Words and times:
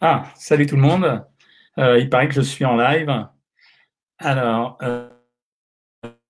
Ah, 0.00 0.26
salut 0.36 0.66
tout 0.66 0.76
le 0.76 0.82
monde. 0.82 1.24
Euh, 1.78 1.98
il 1.98 2.10
paraît 2.10 2.28
que 2.28 2.34
je 2.34 2.40
suis 2.40 2.64
en 2.64 2.76
live. 2.76 3.10
Alors, 4.18 4.78
euh, 4.82 5.08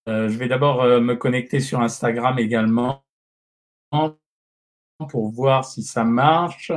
euh, 0.09 0.29
je 0.29 0.37
vais 0.37 0.49
d'abord 0.49 0.85
me 1.01 1.15
connecter 1.15 1.61
sur 1.61 1.81
Instagram 1.81 2.39
également 2.39 3.05
pour 5.09 5.31
voir 5.31 5.65
si 5.65 5.83
ça 5.83 6.05
marche. 6.05 6.73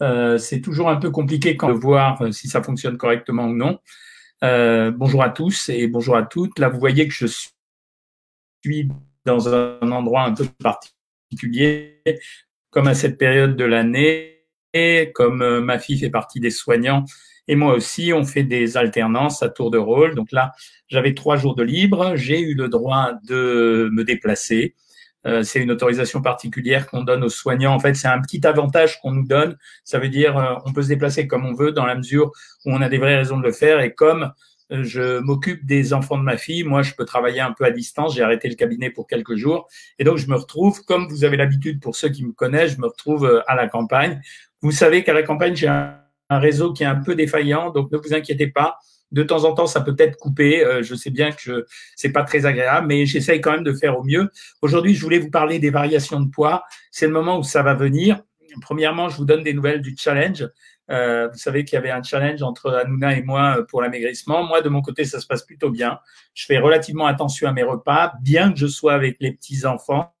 c'est 0.00 0.60
toujours 0.62 0.88
un 0.88 0.96
peu 0.96 1.10
compliqué 1.10 1.56
quand 1.56 1.68
de 1.68 1.74
voir 1.74 2.32
si 2.32 2.48
ça 2.48 2.62
fonctionne 2.62 2.96
correctement 2.96 3.44
ou 3.44 3.54
non. 3.54 3.78
bonjour 4.40 5.22
à 5.22 5.30
tous 5.30 5.68
et 5.68 5.88
bonjour 5.88 6.16
à 6.16 6.22
toutes. 6.22 6.58
Là, 6.58 6.68
vous 6.68 6.80
voyez 6.80 7.06
que 7.06 7.14
je 7.14 7.26
suis 7.26 8.88
dans 9.24 9.48
un 9.54 9.92
endroit 9.92 10.22
un 10.22 10.34
peu 10.34 10.46
particulier, 10.58 12.02
comme 12.70 12.88
à 12.88 12.94
cette 12.94 13.18
période 13.18 13.56
de 13.56 13.64
l'année 13.64 14.41
comme 15.14 15.42
euh, 15.42 15.60
ma 15.60 15.78
fille 15.78 15.98
fait 15.98 16.10
partie 16.10 16.40
des 16.40 16.50
soignants 16.50 17.04
et 17.48 17.56
moi 17.56 17.74
aussi, 17.74 18.12
on 18.12 18.24
fait 18.24 18.44
des 18.44 18.76
alternances 18.76 19.42
à 19.42 19.48
tour 19.48 19.70
de 19.70 19.78
rôle. 19.78 20.14
Donc 20.14 20.32
là, 20.32 20.52
j'avais 20.88 21.14
trois 21.14 21.36
jours 21.36 21.54
de 21.54 21.62
libre. 21.62 22.14
J'ai 22.14 22.40
eu 22.40 22.54
le 22.54 22.68
droit 22.68 23.12
de 23.24 23.90
me 23.92 24.04
déplacer. 24.04 24.74
Euh, 25.26 25.42
c'est 25.42 25.60
une 25.60 25.70
autorisation 25.70 26.20
particulière 26.20 26.86
qu'on 26.88 27.02
donne 27.02 27.22
aux 27.24 27.28
soignants. 27.28 27.74
En 27.74 27.78
fait, 27.78 27.94
c'est 27.94 28.08
un 28.08 28.20
petit 28.20 28.46
avantage 28.46 29.00
qu'on 29.00 29.12
nous 29.12 29.26
donne. 29.26 29.56
Ça 29.84 29.98
veut 29.98 30.08
dire 30.08 30.36
euh, 30.36 30.54
on 30.66 30.72
peut 30.72 30.82
se 30.82 30.88
déplacer 30.88 31.26
comme 31.26 31.44
on 31.46 31.54
veut 31.54 31.72
dans 31.72 31.86
la 31.86 31.94
mesure 31.94 32.32
où 32.64 32.72
on 32.72 32.80
a 32.80 32.88
des 32.88 32.98
vraies 32.98 33.16
raisons 33.16 33.38
de 33.38 33.44
le 33.44 33.52
faire. 33.52 33.80
Et 33.80 33.94
comme 33.94 34.32
je 34.70 35.18
m'occupe 35.18 35.66
des 35.66 35.92
enfants 35.92 36.16
de 36.16 36.22
ma 36.22 36.38
fille. 36.38 36.64
Moi, 36.64 36.82
je 36.82 36.94
peux 36.94 37.04
travailler 37.04 37.40
un 37.40 37.52
peu 37.52 37.64
à 37.64 37.70
distance. 37.70 38.14
J'ai 38.14 38.22
arrêté 38.22 38.48
le 38.48 38.54
cabinet 38.54 38.88
pour 38.88 39.06
quelques 39.06 39.34
jours. 39.34 39.68
Et 39.98 40.04
donc, 40.04 40.16
je 40.16 40.28
me 40.28 40.36
retrouve, 40.36 40.82
comme 40.84 41.08
vous 41.08 41.24
avez 41.24 41.36
l'habitude 41.36 41.78
pour 41.82 41.94
ceux 41.94 42.08
qui 42.08 42.24
me 42.24 42.32
connaissent, 42.32 42.76
je 42.76 42.80
me 42.80 42.86
retrouve 42.86 43.42
à 43.46 43.54
la 43.54 43.68
campagne 43.68 44.22
vous 44.62 44.70
savez 44.70 45.02
qu'à 45.04 45.12
la 45.12 45.22
campagne, 45.22 45.56
j'ai 45.56 45.68
un, 45.68 45.98
réseau 46.30 46.72
qui 46.72 46.82
est 46.82 46.86
un 46.86 46.96
peu 46.96 47.14
défaillant, 47.14 47.68
donc 47.68 47.92
ne 47.92 47.98
vous 47.98 48.14
inquiétez 48.14 48.46
pas. 48.46 48.78
De 49.10 49.22
temps 49.22 49.44
en 49.44 49.52
temps, 49.52 49.66
ça 49.66 49.82
peut 49.82 49.94
être 49.98 50.16
coupé. 50.16 50.64
Euh, 50.64 50.82
je 50.82 50.94
sais 50.94 51.10
bien 51.10 51.30
que 51.30 51.66
ce 51.94 52.06
n'est 52.06 52.12
pas 52.12 52.22
très 52.22 52.46
agréable, 52.46 52.86
mais 52.86 53.04
j'essaye 53.04 53.42
quand 53.42 53.52
même 53.52 53.64
de 53.64 53.74
faire 53.74 53.98
au 53.98 54.02
mieux. 54.02 54.30
Aujourd'hui, 54.62 54.94
je 54.94 55.02
voulais 55.02 55.18
vous 55.18 55.28
parler 55.28 55.58
des 55.58 55.68
variations 55.68 56.20
de 56.20 56.30
poids. 56.30 56.64
C'est 56.90 57.06
le 57.06 57.12
moment 57.12 57.38
où 57.38 57.42
ça 57.42 57.62
va 57.62 57.74
venir. 57.74 58.22
Premièrement, 58.62 59.10
je 59.10 59.18
vous 59.18 59.26
donne 59.26 59.42
des 59.42 59.52
nouvelles 59.52 59.82
du 59.82 59.94
challenge. 59.98 60.48
Euh, 60.90 61.28
vous 61.28 61.38
savez 61.38 61.66
qu'il 61.66 61.76
y 61.76 61.78
avait 61.78 61.90
un 61.90 62.02
challenge 62.02 62.42
entre 62.42 62.70
Hanouna 62.70 63.14
et 63.16 63.22
moi 63.22 63.58
euh, 63.58 63.64
pour 63.64 63.82
l'amaigrissement. 63.82 64.44
Moi, 64.44 64.62
de 64.62 64.70
mon 64.70 64.80
côté, 64.80 65.04
ça 65.04 65.20
se 65.20 65.26
passe 65.26 65.42
plutôt 65.42 65.68
bien. 65.68 65.98
Je 66.32 66.46
fais 66.46 66.56
relativement 66.56 67.06
attention 67.06 67.46
à 67.46 67.52
mes 67.52 67.62
repas, 67.62 68.14
bien 68.22 68.52
que 68.52 68.58
je 68.58 68.66
sois 68.66 68.94
avec 68.94 69.16
les 69.20 69.32
petits 69.32 69.66
enfants 69.66 70.14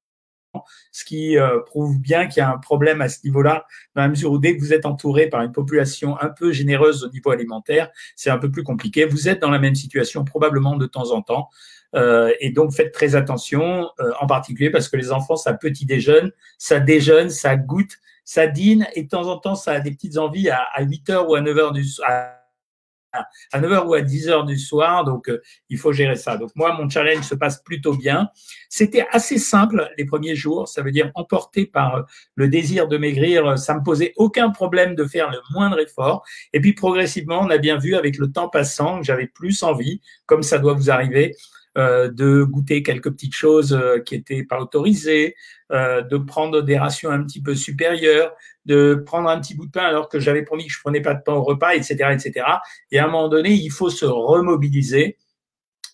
ce 0.90 1.04
qui 1.04 1.38
euh, 1.38 1.60
prouve 1.60 1.98
bien 1.98 2.26
qu'il 2.26 2.40
y 2.40 2.44
a 2.44 2.50
un 2.50 2.58
problème 2.58 3.00
à 3.00 3.08
ce 3.08 3.18
niveau-là, 3.24 3.66
dans 3.94 4.02
la 4.02 4.08
mesure 4.08 4.32
où 4.32 4.38
dès 4.38 4.56
que 4.56 4.60
vous 4.60 4.72
êtes 4.72 4.86
entouré 4.86 5.28
par 5.28 5.42
une 5.42 5.52
population 5.52 6.18
un 6.20 6.28
peu 6.28 6.52
généreuse 6.52 7.04
au 7.04 7.10
niveau 7.10 7.30
alimentaire, 7.30 7.90
c'est 8.16 8.30
un 8.30 8.38
peu 8.38 8.50
plus 8.50 8.62
compliqué. 8.62 9.04
Vous 9.04 9.28
êtes 9.28 9.40
dans 9.40 9.50
la 9.50 9.58
même 9.58 9.74
situation 9.74 10.24
probablement 10.24 10.76
de 10.76 10.86
temps 10.86 11.12
en 11.12 11.22
temps. 11.22 11.48
Euh, 11.94 12.32
et 12.40 12.50
donc 12.50 12.72
faites 12.72 12.92
très 12.92 13.16
attention, 13.16 13.90
euh, 14.00 14.12
en 14.20 14.26
particulier 14.26 14.70
parce 14.70 14.88
que 14.88 14.96
les 14.96 15.12
enfants, 15.12 15.36
ça 15.36 15.52
petit 15.52 15.84
déjeune, 15.84 16.32
ça 16.56 16.80
déjeune, 16.80 17.28
ça 17.28 17.56
goûte, 17.56 17.98
ça 18.24 18.46
dîne, 18.46 18.86
et 18.94 19.02
de 19.02 19.08
temps 19.08 19.28
en 19.28 19.36
temps, 19.36 19.54
ça 19.54 19.72
a 19.72 19.80
des 19.80 19.90
petites 19.90 20.16
envies 20.16 20.48
à, 20.48 20.62
à 20.72 20.82
8 20.82 21.10
heures 21.10 21.28
ou 21.28 21.34
à 21.34 21.42
9 21.42 21.58
heures 21.58 21.72
du 21.72 21.84
soir 21.84 22.41
à 23.52 23.60
9h 23.60 23.86
ou 23.86 23.94
à 23.94 24.00
10h 24.00 24.46
du 24.46 24.58
soir, 24.58 25.04
donc 25.04 25.28
euh, 25.28 25.40
il 25.68 25.78
faut 25.78 25.92
gérer 25.92 26.16
ça. 26.16 26.36
Donc 26.36 26.50
moi, 26.54 26.74
mon 26.74 26.88
challenge 26.88 27.24
se 27.24 27.34
passe 27.34 27.62
plutôt 27.62 27.94
bien. 27.94 28.28
C'était 28.68 29.06
assez 29.10 29.38
simple 29.38 29.90
les 29.98 30.04
premiers 30.04 30.36
jours, 30.36 30.68
ça 30.68 30.82
veut 30.82 30.92
dire 30.92 31.10
emporté 31.14 31.66
par 31.66 31.96
euh, 31.96 32.02
le 32.34 32.48
désir 32.48 32.88
de 32.88 32.96
maigrir, 32.96 33.58
ça 33.58 33.74
me 33.74 33.82
posait 33.82 34.12
aucun 34.16 34.50
problème 34.50 34.94
de 34.94 35.04
faire 35.04 35.30
le 35.30 35.38
moindre 35.52 35.78
effort. 35.80 36.24
Et 36.52 36.60
puis 36.60 36.72
progressivement, 36.72 37.40
on 37.40 37.50
a 37.50 37.58
bien 37.58 37.78
vu 37.78 37.94
avec 37.94 38.18
le 38.18 38.30
temps 38.30 38.48
passant 38.48 39.00
que 39.00 39.04
j'avais 39.04 39.26
plus 39.26 39.62
envie, 39.62 40.00
comme 40.26 40.42
ça 40.42 40.58
doit 40.58 40.74
vous 40.74 40.90
arriver, 40.90 41.34
euh, 41.34 41.51
de 41.76 42.42
goûter 42.42 42.82
quelques 42.82 43.10
petites 43.10 43.34
choses 43.34 43.72
euh, 43.72 43.98
qui 43.98 44.14
étaient 44.14 44.44
pas 44.44 44.60
autorisées, 44.60 45.34
euh, 45.70 46.02
de 46.02 46.18
prendre 46.18 46.60
des 46.60 46.76
rations 46.76 47.10
un 47.10 47.22
petit 47.22 47.40
peu 47.40 47.54
supérieures, 47.54 48.34
de 48.66 49.02
prendre 49.06 49.28
un 49.28 49.40
petit 49.40 49.54
bout 49.54 49.66
de 49.66 49.70
pain 49.70 49.84
alors 49.84 50.08
que 50.08 50.20
j'avais 50.20 50.42
promis 50.42 50.66
que 50.66 50.72
je 50.72 50.80
prenais 50.80 51.00
pas 51.00 51.14
de 51.14 51.22
pain 51.22 51.32
au 51.32 51.42
repas, 51.42 51.74
etc., 51.74 51.94
etc. 52.12 52.46
Et 52.90 52.98
à 52.98 53.04
un 53.04 53.08
moment 53.08 53.28
donné, 53.28 53.52
il 53.52 53.70
faut 53.70 53.90
se 53.90 54.04
remobiliser 54.04 55.16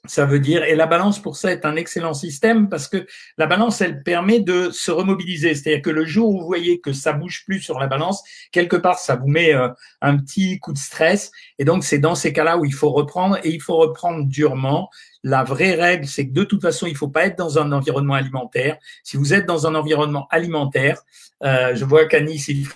ça 0.06 0.26
veut 0.26 0.38
dire, 0.38 0.62
et 0.62 0.76
la 0.76 0.86
balance 0.86 1.20
pour 1.20 1.36
ça 1.36 1.50
est 1.50 1.64
un 1.64 1.76
excellent 1.76 2.14
système 2.14 2.68
parce 2.68 2.88
que 2.88 3.06
la 3.36 3.46
balance, 3.46 3.80
elle 3.80 4.02
permet 4.02 4.40
de 4.40 4.70
se 4.70 4.90
remobiliser. 4.90 5.54
C'est-à-dire 5.54 5.82
que 5.82 5.90
le 5.90 6.04
jour 6.04 6.30
où 6.30 6.40
vous 6.40 6.46
voyez 6.46 6.80
que 6.80 6.92
ça 6.92 7.12
bouge 7.12 7.44
plus 7.44 7.60
sur 7.60 7.78
la 7.78 7.88
balance, 7.88 8.22
quelque 8.52 8.76
part, 8.76 8.98
ça 8.98 9.16
vous 9.16 9.26
met 9.26 9.54
euh, 9.54 9.68
un 10.00 10.16
petit 10.16 10.60
coup 10.60 10.72
de 10.72 10.78
stress. 10.78 11.32
Et 11.58 11.64
donc, 11.64 11.84
c'est 11.84 11.98
dans 11.98 12.14
ces 12.14 12.32
cas-là 12.32 12.58
où 12.58 12.64
il 12.64 12.74
faut 12.74 12.90
reprendre 12.90 13.38
et 13.42 13.50
il 13.50 13.60
faut 13.60 13.76
reprendre 13.76 14.24
durement. 14.26 14.88
La 15.24 15.42
vraie 15.42 15.74
règle, 15.74 16.06
c'est 16.06 16.28
que 16.28 16.32
de 16.32 16.44
toute 16.44 16.62
façon, 16.62 16.86
il 16.86 16.92
ne 16.92 16.98
faut 16.98 17.08
pas 17.08 17.26
être 17.26 17.36
dans 17.36 17.58
un 17.58 17.72
environnement 17.72 18.14
alimentaire. 18.14 18.78
Si 19.02 19.16
vous 19.16 19.34
êtes 19.34 19.46
dans 19.46 19.66
un 19.66 19.74
environnement 19.74 20.28
alimentaire, 20.30 21.02
euh, 21.42 21.74
je 21.74 21.84
vois 21.84 22.06
qu'Anis, 22.06 22.44
il 22.48 22.68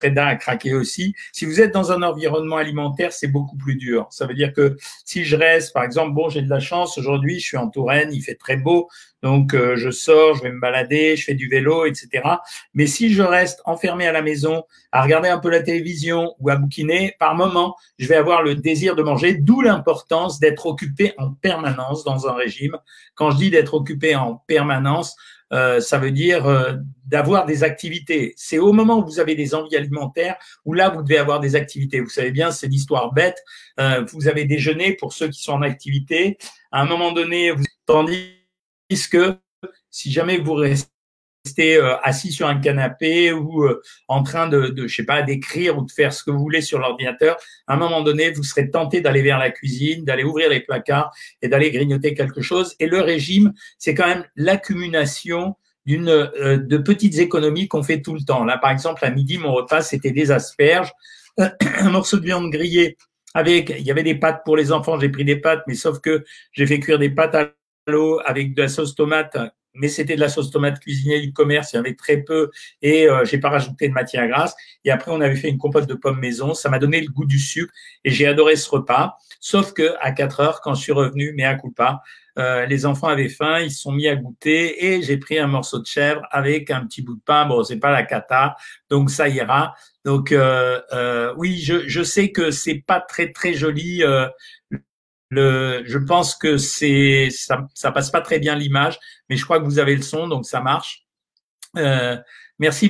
Freda 0.00 0.26
a 0.26 0.36
craqué 0.36 0.74
aussi. 0.74 1.14
Si 1.32 1.44
vous 1.44 1.60
êtes 1.60 1.72
dans 1.72 1.92
un 1.92 2.02
environnement 2.02 2.56
alimentaire, 2.56 3.12
c'est 3.12 3.28
beaucoup 3.28 3.56
plus 3.56 3.76
dur. 3.76 4.06
Ça 4.10 4.26
veut 4.26 4.34
dire 4.34 4.52
que 4.52 4.76
si 5.04 5.24
je 5.24 5.36
reste, 5.36 5.72
par 5.72 5.84
exemple, 5.84 6.14
bon, 6.14 6.28
j'ai 6.28 6.42
de 6.42 6.50
la 6.50 6.60
chance 6.60 6.98
aujourd'hui, 6.98 7.38
je 7.40 7.46
suis 7.46 7.56
en 7.56 7.68
Touraine, 7.68 8.12
il 8.12 8.22
fait 8.22 8.34
très 8.34 8.56
beau, 8.56 8.88
donc 9.22 9.54
euh, 9.54 9.76
je 9.76 9.90
sors, 9.90 10.36
je 10.36 10.42
vais 10.42 10.52
me 10.52 10.60
balader, 10.60 11.16
je 11.16 11.24
fais 11.24 11.34
du 11.34 11.48
vélo, 11.48 11.86
etc. 11.86 12.22
Mais 12.74 12.86
si 12.86 13.12
je 13.12 13.22
reste 13.22 13.60
enfermé 13.64 14.06
à 14.06 14.12
la 14.12 14.22
maison, 14.22 14.64
à 14.92 15.02
regarder 15.02 15.28
un 15.28 15.38
peu 15.38 15.50
la 15.50 15.62
télévision 15.62 16.34
ou 16.38 16.50
à 16.50 16.56
bouquiner, 16.56 17.14
par 17.18 17.34
moment, 17.34 17.76
je 17.98 18.06
vais 18.06 18.16
avoir 18.16 18.42
le 18.42 18.54
désir 18.54 18.94
de 18.94 19.02
manger, 19.02 19.34
d'où 19.34 19.62
l'importance 19.62 20.38
d'être 20.38 20.66
occupé 20.66 21.14
en 21.18 21.32
permanence 21.32 22.04
dans 22.04 22.28
un 22.28 22.34
régime. 22.34 22.76
Quand 23.14 23.30
je 23.30 23.36
dis 23.36 23.50
d'être 23.50 23.74
occupé 23.74 24.14
en 24.14 24.36
permanence, 24.46 25.16
euh, 25.52 25.80
ça 25.80 25.98
veut 25.98 26.10
dire 26.10 26.46
euh, 26.46 26.74
d'avoir 27.06 27.46
des 27.46 27.62
activités. 27.62 28.34
C'est 28.36 28.58
au 28.58 28.72
moment 28.72 28.98
où 28.98 29.04
vous 29.04 29.20
avez 29.20 29.34
des 29.34 29.54
envies 29.54 29.76
alimentaires 29.76 30.36
où 30.64 30.72
là, 30.72 30.88
vous 30.88 31.02
devez 31.02 31.18
avoir 31.18 31.40
des 31.40 31.54
activités. 31.54 32.00
Vous 32.00 32.08
savez 32.08 32.30
bien, 32.30 32.50
c'est 32.50 32.66
l'histoire 32.66 33.12
bête. 33.12 33.38
Euh, 33.78 34.04
vous 34.12 34.28
avez 34.28 34.44
déjeuné 34.44 34.94
pour 34.94 35.12
ceux 35.12 35.28
qui 35.28 35.42
sont 35.42 35.52
en 35.52 35.62
activité. 35.62 36.38
À 36.72 36.82
un 36.82 36.86
moment 36.86 37.12
donné, 37.12 37.52
vous 37.52 37.64
tandis 37.86 38.32
que 39.10 39.36
si 39.90 40.12
jamais 40.12 40.38
vous 40.38 40.54
restez 40.54 40.95
euh, 41.58 41.96
assis 42.02 42.32
sur 42.32 42.48
un 42.48 42.58
canapé 42.58 43.32
ou 43.32 43.64
euh, 43.64 43.80
en 44.08 44.22
train 44.22 44.48
de, 44.48 44.68
de, 44.68 44.86
je 44.86 44.94
sais 44.94 45.04
pas, 45.04 45.22
d'écrire 45.22 45.78
ou 45.78 45.84
de 45.84 45.90
faire 45.90 46.12
ce 46.12 46.22
que 46.24 46.30
vous 46.30 46.38
voulez 46.38 46.60
sur 46.60 46.78
l'ordinateur, 46.78 47.36
à 47.66 47.74
un 47.74 47.76
moment 47.76 48.02
donné, 48.02 48.30
vous 48.30 48.42
serez 48.42 48.70
tenté 48.70 49.00
d'aller 49.00 49.22
vers 49.22 49.38
la 49.38 49.50
cuisine, 49.50 50.04
d'aller 50.04 50.24
ouvrir 50.24 50.48
les 50.50 50.60
placards 50.60 51.12
et 51.42 51.48
d'aller 51.48 51.70
grignoter 51.70 52.14
quelque 52.14 52.40
chose. 52.42 52.74
Et 52.80 52.86
le 52.86 53.00
régime, 53.00 53.52
c'est 53.78 53.94
quand 53.94 54.06
même 54.06 54.24
l'accumulation 54.36 55.56
d'une 55.86 56.08
euh, 56.08 56.58
de 56.58 56.78
petites 56.78 57.18
économies 57.18 57.68
qu'on 57.68 57.82
fait 57.82 58.02
tout 58.02 58.14
le 58.14 58.22
temps. 58.22 58.44
Là, 58.44 58.58
par 58.58 58.70
exemple, 58.70 59.04
à 59.04 59.10
midi, 59.10 59.38
mon 59.38 59.52
repas, 59.52 59.82
c'était 59.82 60.10
des 60.10 60.30
asperges, 60.30 60.92
un 61.38 61.90
morceau 61.90 62.18
de 62.18 62.24
viande 62.24 62.50
grillée 62.50 62.96
avec, 63.34 63.68
il 63.78 63.84
y 63.84 63.90
avait 63.90 64.02
des 64.02 64.14
pâtes 64.14 64.42
pour 64.44 64.56
les 64.56 64.72
enfants, 64.72 64.98
j'ai 64.98 65.10
pris 65.10 65.24
des 65.24 65.36
pâtes, 65.36 65.62
mais 65.66 65.74
sauf 65.74 66.00
que 66.00 66.24
j'ai 66.52 66.66
fait 66.66 66.80
cuire 66.80 66.98
des 66.98 67.10
pâtes 67.10 67.34
à 67.34 67.50
l'eau 67.86 68.18
avec 68.24 68.54
de 68.54 68.62
la 68.62 68.68
sauce 68.68 68.94
tomate 68.94 69.36
mais 69.76 69.88
c'était 69.88 70.16
de 70.16 70.20
la 70.20 70.28
sauce 70.28 70.50
tomate 70.50 70.80
cuisinée 70.80 71.20
du 71.20 71.32
commerce, 71.32 71.72
il 71.72 71.76
y 71.76 71.78
avait 71.78 71.94
très 71.94 72.18
peu 72.18 72.50
et 72.82 73.08
euh, 73.08 73.24
j'ai 73.24 73.38
pas 73.38 73.50
rajouté 73.50 73.88
de 73.88 73.92
matière 73.94 74.26
grasse. 74.28 74.54
Et 74.84 74.90
après, 74.90 75.10
on 75.10 75.20
avait 75.20 75.36
fait 75.36 75.48
une 75.48 75.58
compote 75.58 75.86
de 75.86 75.94
pommes 75.94 76.20
maison, 76.20 76.54
ça 76.54 76.68
m'a 76.68 76.78
donné 76.78 77.00
le 77.00 77.08
goût 77.08 77.26
du 77.26 77.38
sucre 77.38 77.72
et 78.04 78.10
j'ai 78.10 78.26
adoré 78.26 78.56
ce 78.56 78.68
repas. 78.70 79.16
Sauf 79.40 79.72
que 79.72 79.94
à 80.00 80.12
4 80.12 80.40
heures, 80.40 80.60
quand 80.60 80.74
je 80.74 80.82
suis 80.82 80.92
revenu, 80.92 81.32
mais 81.36 81.44
à 81.44 81.54
coup 81.54 81.70
pas, 81.70 82.02
euh, 82.38 82.66
les 82.66 82.84
enfants 82.84 83.08
avaient 83.08 83.28
faim, 83.28 83.60
ils 83.60 83.70
se 83.70 83.80
sont 83.80 83.92
mis 83.92 84.08
à 84.08 84.16
goûter 84.16 84.84
et 84.84 85.02
j'ai 85.02 85.16
pris 85.16 85.38
un 85.38 85.46
morceau 85.46 85.78
de 85.78 85.86
chèvre 85.86 86.22
avec 86.30 86.70
un 86.70 86.84
petit 86.84 87.02
bout 87.02 87.14
de 87.14 87.22
pain. 87.24 87.46
Bon, 87.46 87.64
c'est 87.64 87.78
pas 87.78 87.90
la 87.90 88.02
cata, 88.02 88.56
donc 88.90 89.10
ça 89.10 89.28
ira. 89.28 89.74
Donc 90.04 90.32
euh, 90.32 90.80
euh 90.92 91.32
oui, 91.36 91.58
je, 91.58 91.88
je 91.88 92.02
sais 92.02 92.32
que 92.32 92.50
c'est 92.50 92.82
pas 92.86 93.00
très 93.00 93.32
très 93.32 93.54
joli 93.54 94.02
euh, 94.04 94.28
le, 95.30 95.82
je 95.86 95.98
pense 95.98 96.34
que 96.34 96.56
c'est 96.56 97.28
ça, 97.30 97.66
ça 97.74 97.90
passe 97.90 98.10
pas 98.10 98.20
très 98.20 98.38
bien 98.38 98.54
l'image, 98.54 98.98
mais 99.28 99.36
je 99.36 99.44
crois 99.44 99.58
que 99.58 99.64
vous 99.64 99.78
avez 99.78 99.96
le 99.96 100.02
son, 100.02 100.28
donc 100.28 100.46
ça 100.46 100.60
marche. 100.60 101.04
Euh, 101.76 102.16
merci 102.58 102.88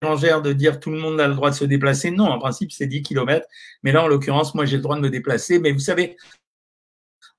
Bérangère 0.00 0.42
de 0.42 0.52
dire 0.52 0.78
tout 0.78 0.90
le 0.90 0.98
monde 0.98 1.20
a 1.20 1.26
le 1.26 1.34
droit 1.34 1.50
de 1.50 1.56
se 1.56 1.64
déplacer. 1.64 2.10
Non, 2.10 2.26
en 2.26 2.38
principe 2.38 2.72
c'est 2.72 2.86
10 2.86 3.02
km, 3.02 3.46
mais 3.82 3.92
là 3.92 4.04
en 4.04 4.08
l'occurrence 4.08 4.54
moi 4.54 4.64
j'ai 4.64 4.76
le 4.76 4.82
droit 4.82 4.96
de 4.96 5.00
me 5.00 5.10
déplacer. 5.10 5.58
Mais 5.58 5.72
vous 5.72 5.80
savez, 5.80 6.16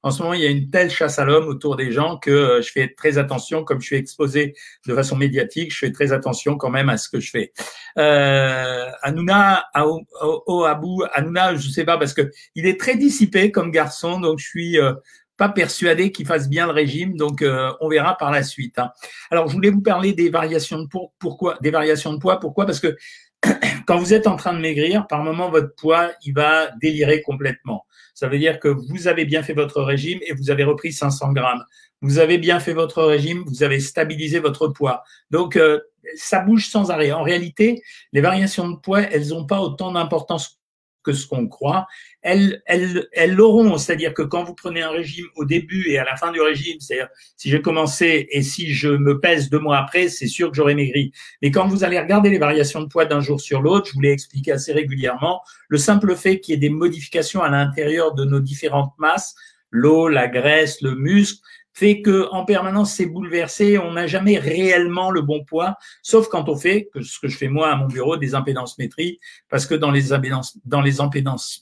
en 0.03 0.11
ce 0.11 0.21
moment, 0.21 0.33
il 0.33 0.41
y 0.41 0.45
a 0.45 0.49
une 0.49 0.69
telle 0.69 0.89
chasse 0.89 1.19
à 1.19 1.25
l'homme 1.25 1.47
autour 1.47 1.75
des 1.75 1.91
gens 1.91 2.17
que 2.17 2.31
euh, 2.31 2.61
je 2.61 2.71
fais 2.71 2.93
très 2.95 3.17
attention, 3.17 3.63
comme 3.63 3.81
je 3.81 3.87
suis 3.87 3.95
exposé 3.95 4.55
de 4.87 4.95
façon 4.95 5.15
médiatique, 5.15 5.73
je 5.73 5.77
fais 5.77 5.91
très 5.91 6.13
attention 6.13 6.55
quand 6.55 6.69
même 6.69 6.89
à 6.89 6.97
ce 6.97 7.09
que 7.09 7.19
je 7.19 7.29
fais. 7.29 7.53
Euh, 7.97 8.89
Hanouna, 9.01 9.65
au 9.75 10.63
Abou, 10.63 11.03
Hanouna, 11.13 11.55
je 11.55 11.69
sais 11.69 11.85
pas 11.85 11.97
parce 11.97 12.13
que 12.13 12.29
il 12.55 12.65
est 12.65 12.79
très 12.79 12.95
dissipé 12.95 13.51
comme 13.51 13.71
garçon, 13.71 14.19
donc 14.19 14.39
je 14.39 14.45
suis 14.45 14.79
euh, 14.79 14.93
pas 15.39 15.49
persuadé 15.49 16.11
qu'il 16.11 16.27
fasse 16.27 16.49
bien 16.49 16.67
le 16.67 16.73
régime, 16.73 17.15
donc 17.15 17.41
euh, 17.41 17.71
on 17.79 17.87
verra 17.87 18.17
par 18.17 18.29
la 18.29 18.43
suite. 18.43 18.77
Hein. 18.77 18.91
Alors, 19.31 19.47
je 19.47 19.53
voulais 19.53 19.71
vous 19.71 19.81
parler 19.81 20.13
des 20.13 20.29
variations 20.29 20.79
de 20.79 20.87
poids. 20.87 21.07
Pourquoi 21.17 21.57
Des 21.61 21.71
variations 21.71 22.13
de 22.13 22.19
poids. 22.19 22.39
Pourquoi? 22.39 22.65
Parce 22.65 22.81
que 22.81 22.95
quand 23.87 23.97
vous 23.97 24.13
êtes 24.13 24.27
en 24.27 24.35
train 24.35 24.53
de 24.53 24.59
maigrir, 24.59 25.07
par 25.07 25.23
moment, 25.23 25.49
votre 25.49 25.73
poids, 25.75 26.11
il 26.25 26.33
va 26.33 26.69
délirer 26.81 27.21
complètement. 27.21 27.85
Ça 28.19 28.27
veut 28.27 28.37
dire 28.37 28.59
que 28.59 28.67
vous 28.67 29.07
avez 29.07 29.23
bien 29.23 29.43
fait 29.43 29.53
votre 29.53 29.81
régime 29.81 30.19
et 30.27 30.33
vous 30.33 30.51
avez 30.51 30.65
repris 30.65 30.91
500 30.91 31.31
grammes. 31.31 31.63
Vous 32.01 32.19
avez 32.19 32.37
bien 32.37 32.59
fait 32.59 32.73
votre 32.73 33.01
régime, 33.01 33.45
vous 33.47 33.63
avez 33.63 33.79
stabilisé 33.79 34.39
votre 34.39 34.67
poids. 34.67 35.05
Donc, 35.31 35.55
euh, 35.55 35.79
ça 36.15 36.41
bouge 36.41 36.67
sans 36.67 36.91
arrêt. 36.91 37.13
En 37.13 37.23
réalité, 37.23 37.81
les 38.11 38.19
variations 38.19 38.67
de 38.67 38.75
poids, 38.75 39.03
elles 39.03 39.29
n'ont 39.29 39.45
pas 39.45 39.61
autant 39.61 39.93
d'importance 39.93 40.58
que 41.03 41.13
ce 41.13 41.27
qu'on 41.27 41.47
croit, 41.47 41.87
elles, 42.21 42.61
elles, 42.65 43.07
elles 43.13 43.33
l'auront. 43.33 43.77
C'est-à-dire 43.77 44.13
que 44.13 44.21
quand 44.21 44.43
vous 44.43 44.53
prenez 44.53 44.81
un 44.81 44.89
régime 44.89 45.25
au 45.35 45.45
début 45.45 45.89
et 45.89 45.97
à 45.97 46.03
la 46.03 46.15
fin 46.15 46.31
du 46.31 46.41
régime, 46.41 46.79
c'est-à-dire 46.79 47.09
si 47.37 47.49
j'ai 47.49 47.61
commencé 47.61 48.27
et 48.31 48.41
si 48.41 48.73
je 48.73 48.89
me 48.89 49.19
pèse 49.19 49.49
deux 49.49 49.59
mois 49.59 49.77
après, 49.77 50.09
c'est 50.09 50.27
sûr 50.27 50.49
que 50.49 50.55
j'aurai 50.55 50.75
maigri. 50.75 51.11
Mais 51.41 51.51
quand 51.51 51.67
vous 51.67 51.83
allez 51.83 51.99
regarder 51.99 52.29
les 52.29 52.37
variations 52.37 52.81
de 52.81 52.87
poids 52.87 53.05
d'un 53.05 53.21
jour 53.21 53.39
sur 53.39 53.61
l'autre, 53.61 53.87
je 53.87 53.93
vous 53.93 54.01
l'ai 54.01 54.11
expliqué 54.11 54.51
assez 54.51 54.73
régulièrement, 54.73 55.41
le 55.67 55.77
simple 55.77 56.15
fait 56.15 56.39
qu'il 56.39 56.53
y 56.53 56.57
ait 56.57 56.59
des 56.59 56.69
modifications 56.69 57.41
à 57.41 57.49
l'intérieur 57.49 58.13
de 58.13 58.25
nos 58.25 58.39
différentes 58.39 58.93
masses, 58.97 59.35
l'eau, 59.71 60.07
la 60.07 60.27
graisse, 60.27 60.81
le 60.81 60.95
muscle, 60.95 61.39
fait 61.73 62.01
que 62.01 62.27
en 62.31 62.45
permanence 62.45 62.93
c'est 62.93 63.05
bouleversé, 63.05 63.77
on 63.77 63.93
n'a 63.93 64.07
jamais 64.07 64.37
réellement 64.37 65.11
le 65.11 65.21
bon 65.21 65.43
poids, 65.43 65.77
sauf 66.01 66.27
quand 66.27 66.49
on 66.49 66.55
fait 66.55 66.89
ce 67.01 67.19
que 67.19 67.27
je 67.27 67.37
fais 67.37 67.47
moi 67.47 67.71
à 67.71 67.75
mon 67.75 67.87
bureau 67.87 68.17
des 68.17 68.35
impédances 68.35 68.77
métrie, 68.77 69.19
parce 69.49 69.65
que 69.65 69.75
dans 69.75 69.91
les 69.91 70.11
impédances 70.11 70.57
dans 70.65 70.81
les 70.81 71.01
impédances 71.01 71.59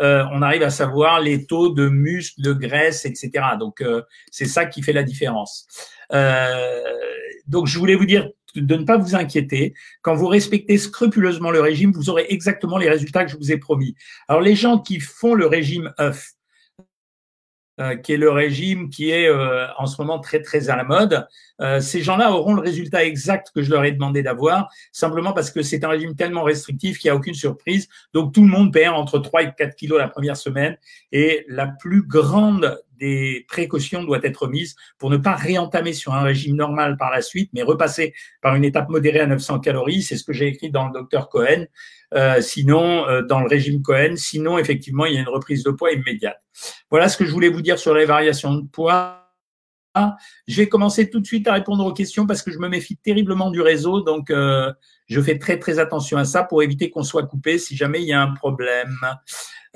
euh, 0.00 0.24
on 0.32 0.42
arrive 0.42 0.62
à 0.62 0.70
savoir 0.70 1.20
les 1.20 1.46
taux 1.46 1.68
de 1.68 1.88
muscles, 1.88 2.40
de 2.40 2.52
graisse, 2.52 3.04
etc. 3.04 3.30
Donc 3.58 3.80
euh, 3.80 4.02
c'est 4.30 4.46
ça 4.46 4.64
qui 4.64 4.82
fait 4.82 4.92
la 4.92 5.02
différence. 5.02 5.66
Euh, 6.12 6.82
donc 7.46 7.66
je 7.66 7.78
voulais 7.78 7.94
vous 7.94 8.06
dire 8.06 8.28
de 8.54 8.76
ne 8.76 8.84
pas 8.84 8.96
vous 8.96 9.14
inquiéter. 9.14 9.74
Quand 10.02 10.14
vous 10.14 10.26
respectez 10.26 10.76
scrupuleusement 10.78 11.50
le 11.50 11.60
régime, 11.60 11.92
vous 11.92 12.10
aurez 12.10 12.26
exactement 12.28 12.78
les 12.78 12.88
résultats 12.88 13.24
que 13.24 13.30
je 13.30 13.36
vous 13.36 13.52
ai 13.52 13.58
promis. 13.58 13.94
Alors 14.28 14.42
les 14.42 14.54
gens 14.54 14.78
qui 14.78 15.00
font 15.00 15.34
le 15.34 15.46
régime 15.46 15.92
œuf, 16.00 16.32
euh, 17.80 17.96
qui 17.96 18.12
est 18.12 18.18
le 18.18 18.30
régime 18.30 18.90
qui 18.90 19.08
est 19.08 19.26
euh, 19.26 19.66
en 19.78 19.86
ce 19.86 19.98
moment 20.02 20.18
très 20.18 20.42
très 20.42 20.68
à 20.68 20.76
la 20.76 20.84
mode. 20.84 21.26
Euh, 21.62 21.80
ces 21.80 22.02
gens-là 22.02 22.30
auront 22.30 22.52
le 22.52 22.60
résultat 22.60 23.02
exact 23.02 23.50
que 23.54 23.62
je 23.62 23.70
leur 23.70 23.82
ai 23.84 23.92
demandé 23.92 24.22
d'avoir, 24.22 24.70
simplement 24.92 25.32
parce 25.32 25.50
que 25.50 25.62
c'est 25.62 25.82
un 25.82 25.88
régime 25.88 26.14
tellement 26.14 26.42
restrictif 26.42 26.98
qu'il 26.98 27.08
n'y 27.08 27.12
a 27.12 27.16
aucune 27.16 27.32
surprise. 27.32 27.88
Donc 28.12 28.34
tout 28.34 28.42
le 28.42 28.48
monde 28.48 28.74
perd 28.74 28.94
entre 28.94 29.18
3 29.18 29.44
et 29.44 29.52
4 29.56 29.74
kilos 29.74 29.98
la 29.98 30.08
première 30.08 30.36
semaine 30.36 30.76
et 31.12 31.46
la 31.48 31.66
plus 31.66 32.02
grande 32.02 32.78
des 33.02 33.44
précautions 33.48 34.04
doit 34.04 34.20
être 34.22 34.46
mise 34.46 34.76
pour 34.96 35.10
ne 35.10 35.16
pas 35.16 35.34
réentamer 35.34 35.92
sur 35.92 36.14
un 36.14 36.22
régime 36.22 36.54
normal 36.54 36.96
par 36.96 37.10
la 37.10 37.20
suite, 37.20 37.50
mais 37.52 37.62
repasser 37.62 38.14
par 38.40 38.54
une 38.54 38.64
étape 38.64 38.88
modérée 38.88 39.18
à 39.18 39.26
900 39.26 39.58
calories. 39.58 40.02
C'est 40.02 40.16
ce 40.16 40.22
que 40.22 40.32
j'ai 40.32 40.46
écrit 40.46 40.70
dans 40.70 40.86
le 40.86 40.92
docteur 40.92 41.28
Cohen. 41.28 41.66
Euh, 42.14 42.40
sinon, 42.40 43.08
euh, 43.08 43.22
dans 43.22 43.40
le 43.40 43.48
régime 43.48 43.82
Cohen, 43.82 44.14
sinon, 44.16 44.56
effectivement, 44.56 45.04
il 45.04 45.14
y 45.14 45.16
a 45.16 45.20
une 45.20 45.28
reprise 45.28 45.64
de 45.64 45.72
poids 45.72 45.90
immédiate. 45.90 46.40
Voilà 46.90 47.08
ce 47.08 47.16
que 47.16 47.24
je 47.24 47.32
voulais 47.32 47.48
vous 47.48 47.62
dire 47.62 47.78
sur 47.78 47.92
les 47.92 48.04
variations 48.04 48.54
de 48.54 48.68
poids. 48.68 49.31
Je 49.94 50.56
vais 50.56 50.68
commencer 50.68 51.10
tout 51.10 51.20
de 51.20 51.26
suite 51.26 51.46
à 51.48 51.52
répondre 51.52 51.84
aux 51.84 51.92
questions 51.92 52.26
parce 52.26 52.42
que 52.42 52.50
je 52.50 52.58
me 52.58 52.68
méfie 52.68 52.96
terriblement 52.96 53.50
du 53.50 53.60
réseau, 53.60 54.00
donc 54.00 54.30
euh, 54.30 54.72
je 55.06 55.20
fais 55.20 55.38
très 55.38 55.58
très 55.58 55.78
attention 55.78 56.18
à 56.18 56.24
ça 56.24 56.44
pour 56.44 56.62
éviter 56.62 56.90
qu'on 56.90 57.02
soit 57.02 57.26
coupé 57.26 57.58
si 57.58 57.76
jamais 57.76 58.00
il 58.00 58.08
y 58.08 58.12
a 58.12 58.22
un 58.22 58.32
problème. 58.32 58.96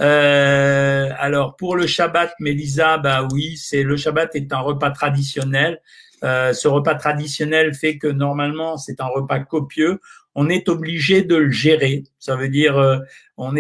Euh, 0.01 1.11
alors 1.19 1.57
pour 1.57 1.77
le 1.77 1.87
Shabbat, 1.87 2.35
Mélisa, 2.41 2.99
bah 2.99 3.29
oui, 3.33 3.57
c'est 3.57 3.83
le 3.83 3.97
Shabbat 3.97 4.35
est 4.35 4.53
un 4.53 4.61
repas 4.61 4.91
traditionnel. 4.91 5.81
Euh, 6.25 6.55
ce 6.55 6.67
repas 6.67 6.95
traditionnel 6.95 7.75
fait 7.75 7.99
que 7.99 8.07
normalement 8.07 8.79
c'est 8.79 9.01
un 9.01 9.07
repas 9.07 9.41
copieux. 9.41 10.01
On 10.35 10.49
est 10.49 10.69
obligé 10.69 11.23
de 11.23 11.37
le 11.37 11.51
gérer. 11.51 12.05
Ça 12.19 12.37
veut 12.37 12.49
dire 12.49 13.01
on 13.37 13.55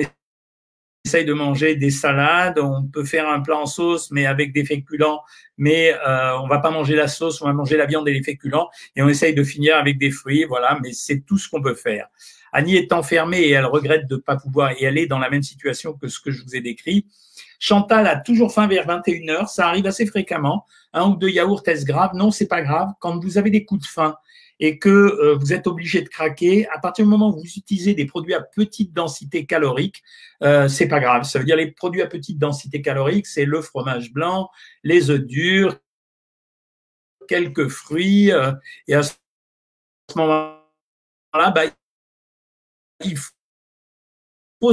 essaye 1.07 1.25
de 1.25 1.33
manger 1.33 1.77
des 1.77 1.91
salades. 1.91 2.59
On 2.59 2.85
peut 2.85 3.05
faire 3.05 3.29
un 3.29 3.41
plat 3.41 3.57
en 3.57 3.67
sauce, 3.67 4.11
mais 4.11 4.27
avec 4.27 4.53
des 4.53 4.65
féculents. 4.65 5.23
Mais 5.57 5.95
euh, 6.07 6.39
on 6.39 6.49
va 6.49 6.59
pas 6.59 6.71
manger 6.71 6.95
la 6.95 7.09
sauce, 7.09 7.41
on 7.41 7.47
va 7.47 7.53
manger 7.53 7.77
la 7.77 7.87
viande 7.87 8.09
et 8.09 8.13
les 8.13 8.23
féculents. 8.23 8.69
Et 8.95 9.03
on 9.03 9.09
essaye 9.09 9.35
de 9.35 9.43
finir 9.43 9.77
avec 9.77 9.99
des 9.99 10.11
fruits. 10.11 10.45
Voilà, 10.45 10.79
mais 10.83 10.93
c'est 10.93 11.21
tout 11.21 11.39
ce 11.39 11.49
qu'on 11.49 11.63
peut 11.63 11.75
faire. 11.75 12.09
Annie 12.53 12.77
est 12.77 12.93
enfermée 12.93 13.41
et 13.41 13.51
elle 13.51 13.67
regrette 13.67 14.07
de 14.07 14.17
ne 14.17 14.21
pas 14.21 14.37
pouvoir, 14.37 14.73
elle 14.81 14.97
est 14.97 15.07
dans 15.07 15.19
la 15.19 15.29
même 15.29 15.43
situation 15.43 15.93
que 15.93 16.09
ce 16.09 16.19
que 16.21 16.31
je 16.31 16.43
vous 16.43 16.57
ai 16.57 16.61
décrit. 16.61 17.07
Chantal 17.59 18.07
a 18.07 18.17
toujours 18.17 18.53
faim 18.53 18.67
vers 18.67 18.87
21h, 18.87 19.49
ça 19.49 19.69
arrive 19.69 19.87
assez 19.87 20.07
fréquemment. 20.07 20.65
Un 20.93 21.09
ou 21.09 21.17
deux 21.17 21.29
yaourts, 21.29 21.63
est-ce 21.67 21.85
grave? 21.85 22.13
Non, 22.15 22.31
c'est 22.31 22.47
pas 22.47 22.63
grave. 22.63 22.89
Quand 23.01 23.19
vous 23.23 23.39
avez 23.39 23.51
des 23.51 23.65
coups 23.65 23.83
de 23.83 23.87
faim 23.87 24.17
et 24.59 24.79
que 24.79 24.89
euh, 24.89 25.35
vous 25.35 25.53
êtes 25.53 25.67
obligé 25.67 26.03
de 26.03 26.09
craquer, 26.09 26.67
à 26.69 26.79
partir 26.79 27.05
du 27.05 27.11
moment 27.11 27.29
où 27.29 27.41
vous 27.41 27.57
utilisez 27.57 27.95
des 27.95 28.07
produits 28.07 28.35
à 28.35 28.41
petite 28.41 28.93
densité 28.93 29.47
calorique, 29.47 30.03
euh, 30.43 30.69
c'est 30.69 30.89
pas 30.89 31.01
grave. 31.01 31.25
Ça 31.25 31.39
veut 31.39 31.45
dire 31.45 31.57
les 31.57 31.71
produits 31.71 32.03
à 32.03 32.07
petite 32.07 32.39
densité 32.39 32.81
calorique, 32.83 33.27
c'est 33.27 33.45
le 33.45 33.61
fromage 33.61 34.13
blanc, 34.13 34.51
les 34.83 35.11
œufs 35.11 35.21
durs, 35.21 35.79
quelques 37.29 37.69
fruits, 37.69 38.33
euh, 38.33 38.53
et 38.89 38.95
à 38.95 39.03
ce 39.03 39.13
moment-là, 40.15 41.51
bah, 41.51 41.65
il 43.05 43.19
faut 43.19 44.73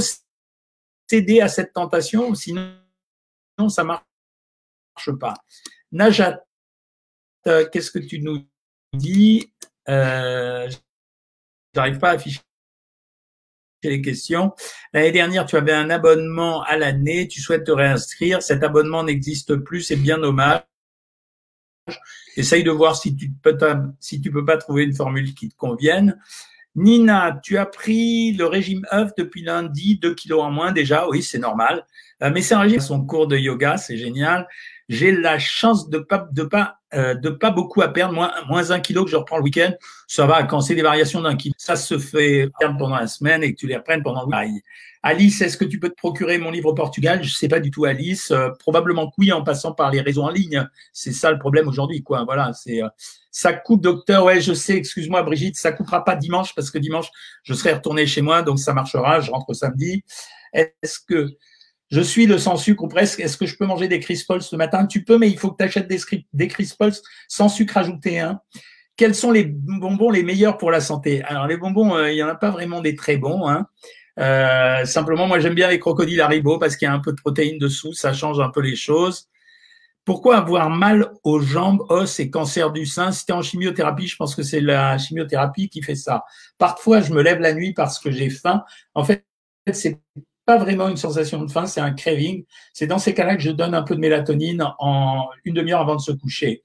céder 1.09 1.41
à 1.41 1.47
cette 1.47 1.73
tentation, 1.73 2.33
sinon 2.35 2.77
ça 3.69 3.83
marche 3.83 4.03
pas. 5.19 5.35
Najat, 5.91 6.43
euh, 7.47 7.67
qu'est-ce 7.69 7.91
que 7.91 7.99
tu 7.99 8.19
nous 8.19 8.47
dis? 8.93 9.51
Euh, 9.89 10.69
J'arrive 11.73 11.99
pas 11.99 12.11
à 12.11 12.13
afficher 12.13 12.41
les 13.83 14.01
questions. 14.01 14.53
L'année 14.93 15.11
dernière, 15.11 15.45
tu 15.45 15.55
avais 15.55 15.73
un 15.73 15.89
abonnement 15.89 16.63
à 16.63 16.77
l'année, 16.77 17.27
tu 17.27 17.41
souhaites 17.41 17.65
te 17.65 17.71
réinscrire, 17.71 18.41
cet 18.41 18.63
abonnement 18.63 19.03
n'existe 19.03 19.55
plus, 19.57 19.81
c'est 19.81 19.95
bien 19.95 20.17
dommage. 20.17 20.61
Essaye 22.37 22.63
de 22.63 22.71
voir 22.71 22.95
si 22.95 23.15
tu 23.15 23.29
peux 23.29 23.57
si 23.99 24.21
peux 24.21 24.45
pas 24.45 24.57
trouver 24.57 24.83
une 24.83 24.95
formule 24.95 25.33
qui 25.33 25.49
te 25.49 25.55
convienne. 25.55 26.17
Nina, 26.75 27.39
tu 27.43 27.57
as 27.57 27.67
pris 27.67 28.33
le 28.33 28.45
régime 28.47 28.85
œuf 28.91 29.11
depuis 29.15 29.43
lundi, 29.43 29.99
2 29.99 30.15
kilos 30.15 30.41
en 30.41 30.49
moins 30.49 30.71
déjà, 30.71 31.07
oui, 31.07 31.21
c'est 31.21 31.37
normal. 31.37 31.85
Euh, 32.23 32.31
mais 32.33 32.41
c'est 32.41 32.55
un 32.55 32.61
régime, 32.61 32.79
son 32.79 33.05
cours 33.05 33.27
de 33.27 33.37
yoga, 33.37 33.77
c'est 33.77 33.97
génial. 33.97 34.47
J'ai 34.89 35.11
la 35.11 35.37
chance 35.37 35.89
de 35.89 35.99
pas 35.99 36.27
de 36.31 36.43
pas 36.43 36.79
euh, 36.95 37.15
de 37.15 37.29
pas 37.29 37.51
beaucoup 37.51 37.81
à 37.81 37.87
perdre, 37.87 38.13
moins 38.13 38.31
moins 38.47 38.71
un 38.71 38.79
kilo 38.79 39.05
que 39.05 39.11
je 39.11 39.15
reprends 39.15 39.37
le 39.37 39.43
week-end, 39.43 39.71
ça 40.07 40.25
va. 40.25 40.43
Quand 40.43 40.61
c'est 40.61 40.75
des 40.75 40.81
variations 40.81 41.21
d'un 41.21 41.35
kilo, 41.35 41.53
ça 41.57 41.75
se 41.75 41.97
fait 41.97 42.49
perdre 42.59 42.77
pendant 42.77 42.95
la 42.95 43.07
semaine 43.07 43.43
et 43.43 43.53
que 43.53 43.59
tu 43.59 43.67
les 43.67 43.77
reprennes 43.77 44.03
pendant 44.03 44.21
le 44.21 44.27
week-end. 44.27 44.59
Alice, 45.05 45.41
est-ce 45.41 45.57
que 45.57 45.65
tu 45.65 45.79
peux 45.79 45.89
te 45.89 45.95
procurer 45.95 46.37
mon 46.37 46.49
livre 46.49 46.69
au 46.69 46.73
Portugal? 46.73 47.23
Je 47.23 47.33
sais 47.33 47.49
pas 47.49 47.59
du 47.59 47.71
tout, 47.71 47.83
Alice. 47.83 48.31
Euh, 48.31 48.49
probablement 48.59 49.07
que 49.07 49.15
oui, 49.17 49.31
en 49.33 49.43
passant 49.43 49.73
par 49.73 49.91
les 49.91 49.99
réseaux 49.99 50.23
en 50.23 50.29
ligne. 50.29 50.65
C'est 50.93 51.11
ça 51.11 51.29
le 51.31 51.39
problème 51.39 51.67
aujourd'hui, 51.67 52.03
quoi. 52.03 52.23
Voilà, 52.23 52.53
c'est 52.53 52.81
ça 53.31 53.51
coupe, 53.51 53.81
docteur. 53.81 54.23
Ouais, 54.25 54.39
je 54.39 54.53
sais. 54.53 54.75
Excuse-moi, 54.75 55.23
Brigitte, 55.23 55.57
ça 55.57 55.71
coupera 55.71 56.05
pas 56.05 56.15
dimanche 56.15 56.55
parce 56.55 56.71
que 56.71 56.77
dimanche 56.77 57.09
je 57.43 57.53
serai 57.53 57.73
retourné 57.73 58.05
chez 58.05 58.21
moi, 58.21 58.43
donc 58.43 58.59
ça 58.59 58.73
marchera. 58.73 59.19
Je 59.19 59.31
rentre 59.31 59.53
samedi. 59.53 60.03
Est-ce 60.53 60.99
que 60.99 61.31
je 61.91 62.01
suis 62.01 62.25
le 62.25 62.37
sans 62.37 62.57
sucre 62.57 62.83
ou 62.83 62.87
presque 62.87 63.19
Est-ce 63.19 63.37
que 63.37 63.45
je 63.45 63.55
peux 63.55 63.65
manger 63.65 63.87
des 63.87 63.99
Crispols 63.99 64.41
ce 64.41 64.55
matin? 64.55 64.85
Tu 64.87 65.03
peux, 65.03 65.17
mais 65.17 65.29
il 65.29 65.37
faut 65.37 65.51
que 65.51 65.63
tu 65.63 65.81
des, 65.81 65.99
des 66.33 66.51
sans 67.27 67.49
sucre 67.49 67.77
ajouté. 67.77 68.19
Hein. 68.19 68.39
Quels 68.95 69.15
sont 69.15 69.31
les 69.31 69.45
bonbons 69.45 70.11
les 70.11 70.23
meilleurs 70.23 70.57
pour 70.57 70.71
la 70.71 70.81
santé? 70.81 71.23
Alors 71.23 71.47
les 71.47 71.57
bonbons, 71.57 71.95
euh, 71.95 72.11
il 72.11 72.17
y 72.17 72.23
en 72.23 72.27
a 72.27 72.35
pas 72.35 72.51
vraiment 72.51 72.81
des 72.81 72.95
très 72.95 73.17
bons. 73.17 73.47
Hein. 73.47 73.67
Euh, 74.19 74.85
simplement, 74.85 75.27
moi 75.27 75.39
j'aime 75.39 75.55
bien 75.55 75.69
les 75.69 75.79
crocodiles 75.79 76.21
Haribo 76.21 76.59
parce 76.59 76.75
qu'il 76.75 76.87
y 76.87 76.89
a 76.89 76.93
un 76.93 76.99
peu 76.99 77.11
de 77.11 77.19
protéines 77.19 77.57
dessous, 77.57 77.93
ça 77.93 78.13
change 78.13 78.39
un 78.39 78.49
peu 78.49 78.61
les 78.61 78.75
choses. 78.75 79.29
Pourquoi 80.05 80.37
avoir 80.37 80.69
mal 80.69 81.13
aux 81.23 81.39
jambes, 81.39 81.85
os 81.89 82.19
et 82.19 82.29
cancer 82.29 82.71
du 82.71 82.85
sein 82.85 83.11
Si 83.11 83.25
tu 83.25 83.31
en 83.31 83.41
chimiothérapie, 83.41 84.07
je 84.07 84.17
pense 84.17 84.35
que 84.35 84.43
c'est 84.43 84.59
la 84.59 84.97
chimiothérapie 84.97 85.69
qui 85.69 85.81
fait 85.81 85.95
ça. 85.95 86.25
Parfois, 86.57 86.99
je 87.01 87.13
me 87.13 87.21
lève 87.21 87.39
la 87.39 87.53
nuit 87.53 87.73
parce 87.73 87.99
que 87.99 88.11
j'ai 88.11 88.29
faim. 88.29 88.63
En 88.95 89.05
fait, 89.05 89.25
c'est 89.71 90.01
pas 90.45 90.57
vraiment 90.57 90.89
une 90.89 90.97
sensation 90.97 91.43
de 91.43 91.51
faim, 91.51 91.65
c'est 91.65 91.81
un 91.81 91.93
craving. 91.93 92.45
C'est 92.73 92.87
dans 92.87 92.99
ces 92.99 93.13
cas-là 93.13 93.35
que 93.35 93.41
je 93.41 93.51
donne 93.51 93.73
un 93.73 93.83
peu 93.83 93.95
de 93.95 93.99
mélatonine 93.99 94.63
en 94.79 95.27
une 95.45 95.53
demi-heure 95.53 95.81
avant 95.81 95.95
de 95.95 96.01
se 96.01 96.11
coucher. 96.11 96.63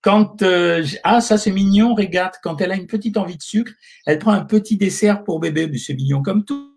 Quand 0.00 0.42
euh, 0.42 0.86
ah 1.02 1.20
ça 1.20 1.38
c'est 1.38 1.50
mignon, 1.50 1.94
regarde, 1.94 2.34
quand 2.42 2.60
elle 2.60 2.70
a 2.70 2.76
une 2.76 2.86
petite 2.86 3.16
envie 3.16 3.36
de 3.36 3.42
sucre, 3.42 3.72
elle 4.06 4.20
prend 4.20 4.32
un 4.32 4.44
petit 4.44 4.76
dessert 4.76 5.24
pour 5.24 5.40
bébé, 5.40 5.66
mais 5.66 5.78
c'est 5.78 5.94
mignon 5.94 6.22
comme 6.22 6.44
tout. 6.44 6.72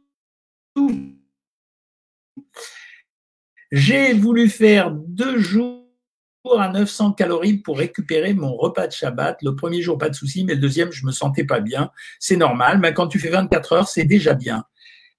J'ai 3.71 4.13
voulu 4.13 4.49
faire 4.49 4.91
deux 4.91 5.39
jours 5.39 5.81
à 6.57 6.69
900 6.69 7.13
calories 7.13 7.57
pour 7.57 7.77
récupérer 7.77 8.33
mon 8.33 8.55
repas 8.57 8.87
de 8.87 8.91
Shabbat. 8.91 9.37
Le 9.43 9.55
premier 9.55 9.81
jour, 9.81 9.97
pas 9.97 10.09
de 10.09 10.15
souci, 10.15 10.43
mais 10.43 10.55
le 10.55 10.59
deuxième, 10.59 10.91
je 10.91 11.05
me 11.05 11.11
sentais 11.11 11.43
pas 11.43 11.59
bien. 11.59 11.91
C'est 12.19 12.35
normal, 12.35 12.79
mais 12.79 12.93
quand 12.93 13.07
tu 13.07 13.19
fais 13.19 13.29
24 13.29 13.73
heures, 13.73 13.87
c'est 13.87 14.03
déjà 14.03 14.33
bien. 14.33 14.65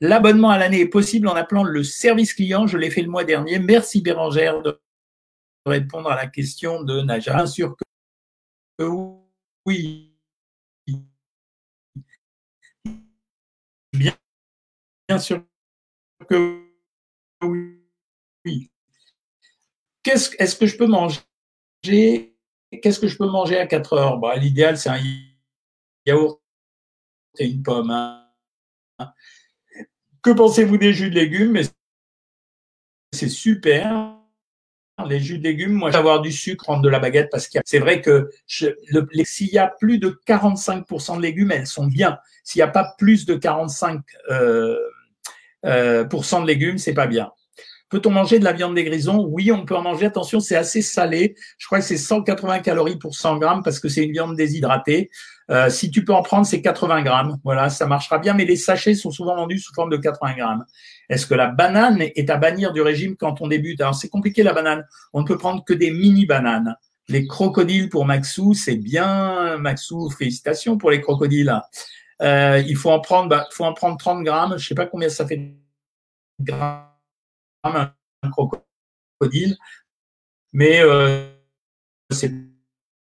L'abonnement 0.02 0.50
à 0.50 0.58
l'année 0.58 0.80
est 0.80 0.88
possible 0.88 1.28
en 1.28 1.34
appelant 1.36 1.62
le 1.62 1.84
service 1.84 2.34
client. 2.34 2.66
Je 2.66 2.76
l'ai 2.76 2.90
fait 2.90 3.02
le 3.02 3.08
mois 3.08 3.22
dernier. 3.22 3.60
Merci 3.60 4.02
Bérangère 4.02 4.60
de 4.60 4.80
répondre 5.64 6.10
à 6.10 6.16
la 6.16 6.26
question 6.26 6.82
de 6.82 7.02
Naja. 7.02 7.34
Bien 7.36 7.46
sûr 7.46 7.76
que 7.76 7.84
oui. 9.64 10.12
sûr 15.20 15.44
que 16.28 16.64
oui. 17.44 18.70
Qu'est-ce, 20.02 20.34
est-ce 20.38 20.56
que 20.56 20.66
je 20.66 20.76
peux 20.76 20.86
manger? 20.86 21.20
Qu'est-ce 21.82 22.98
que 22.98 23.06
je 23.06 23.16
peux 23.16 23.28
manger 23.28 23.58
à 23.58 23.68
4 23.68 23.92
heures? 23.92 24.18
Bah, 24.18 24.34
L'idéal, 24.34 24.76
c'est 24.76 24.88
un 24.88 25.00
yaourt 26.04 26.42
et 27.38 27.46
une 27.46 27.62
pomme. 27.62 27.90
Hein. 27.90 29.14
Que 30.22 30.30
pensez-vous 30.30 30.78
des 30.78 30.92
jus 30.92 31.10
de 31.10 31.16
légumes? 31.16 31.60
C'est 33.12 33.28
super. 33.28 34.16
Les 35.08 35.18
jus 35.18 35.38
de 35.38 35.42
légumes, 35.42 35.72
moi, 35.72 35.94
avoir 35.96 36.20
du 36.20 36.30
sucre 36.30 36.70
entre 36.70 36.82
de 36.82 36.88
la 36.88 37.00
baguette 37.00 37.28
parce 37.30 37.48
que 37.48 37.58
c'est 37.64 37.80
vrai 37.80 38.00
que 38.00 38.30
s'il 38.46 39.48
y 39.48 39.58
a 39.58 39.66
plus 39.66 39.98
de 39.98 40.20
45% 40.28 41.16
de 41.16 41.22
légumes, 41.22 41.50
elles 41.50 41.66
sont 41.66 41.86
bien. 41.86 42.18
S'il 42.44 42.60
n'y 42.60 42.62
a 42.62 42.68
pas 42.68 42.94
plus 42.98 43.26
de 43.26 43.34
45% 43.34 44.02
euh, 44.30 44.78
euh, 45.66 46.04
de 46.04 46.46
légumes, 46.46 46.78
c'est 46.78 46.94
pas 46.94 47.06
bien. 47.08 47.32
Peut-on 47.88 48.10
manger 48.10 48.38
de 48.38 48.44
la 48.44 48.52
viande 48.52 48.74
des 48.74 48.84
grisons? 48.84 49.26
Oui, 49.28 49.50
on 49.50 49.66
peut 49.66 49.76
en 49.76 49.82
manger. 49.82 50.06
Attention, 50.06 50.40
c'est 50.40 50.56
assez 50.56 50.82
salé. 50.82 51.34
Je 51.58 51.66
crois 51.66 51.80
que 51.80 51.84
c'est 51.84 51.98
180 51.98 52.60
calories 52.60 52.96
pour 52.96 53.14
100 53.14 53.38
grammes 53.38 53.62
parce 53.62 53.80
que 53.80 53.88
c'est 53.88 54.04
une 54.04 54.12
viande 54.12 54.36
déshydratée. 54.36 55.10
Euh, 55.50 55.70
si 55.70 55.90
tu 55.90 56.04
peux 56.04 56.14
en 56.14 56.22
prendre, 56.22 56.46
c'est 56.46 56.62
80 56.62 57.02
grammes. 57.02 57.38
Voilà, 57.44 57.68
ça 57.70 57.86
marchera 57.86 58.18
bien. 58.18 58.34
Mais 58.34 58.44
les 58.44 58.56
sachets 58.56 58.94
sont 58.94 59.10
souvent 59.10 59.36
vendus 59.36 59.58
sous 59.58 59.74
forme 59.74 59.90
de 59.90 59.96
80 59.96 60.34
grammes. 60.34 60.64
Est-ce 61.08 61.26
que 61.26 61.34
la 61.34 61.48
banane 61.48 62.00
est 62.00 62.30
à 62.30 62.36
bannir 62.36 62.72
du 62.72 62.80
régime 62.80 63.16
quand 63.16 63.40
on 63.40 63.48
débute? 63.48 63.80
Alors, 63.80 63.94
c'est 63.94 64.08
compliqué 64.08 64.42
la 64.42 64.52
banane. 64.52 64.86
On 65.12 65.20
ne 65.22 65.26
peut 65.26 65.38
prendre 65.38 65.64
que 65.64 65.74
des 65.74 65.90
mini-bananes. 65.90 66.76
Les 67.08 67.26
crocodiles 67.26 67.88
pour 67.88 68.04
Maxou, 68.04 68.54
c'est 68.54 68.76
bien. 68.76 69.58
Maxou, 69.58 70.08
félicitations 70.10 70.78
pour 70.78 70.90
les 70.90 71.00
crocodiles. 71.00 71.52
Euh, 72.22 72.62
il 72.66 72.76
faut 72.76 72.90
en 72.90 73.00
prendre, 73.00 73.28
bah, 73.28 73.48
faut 73.50 73.64
en 73.64 73.74
prendre 73.74 73.98
30 73.98 74.22
grammes. 74.22 74.56
Je 74.56 74.66
sais 74.66 74.74
pas 74.74 74.86
combien 74.86 75.08
ça 75.08 75.26
fait 75.26 75.56
grammes 76.40 76.86
un 77.64 78.30
crocodile, 78.30 79.56
mais 80.52 80.80
euh, 80.80 81.28
c'est 82.10 82.32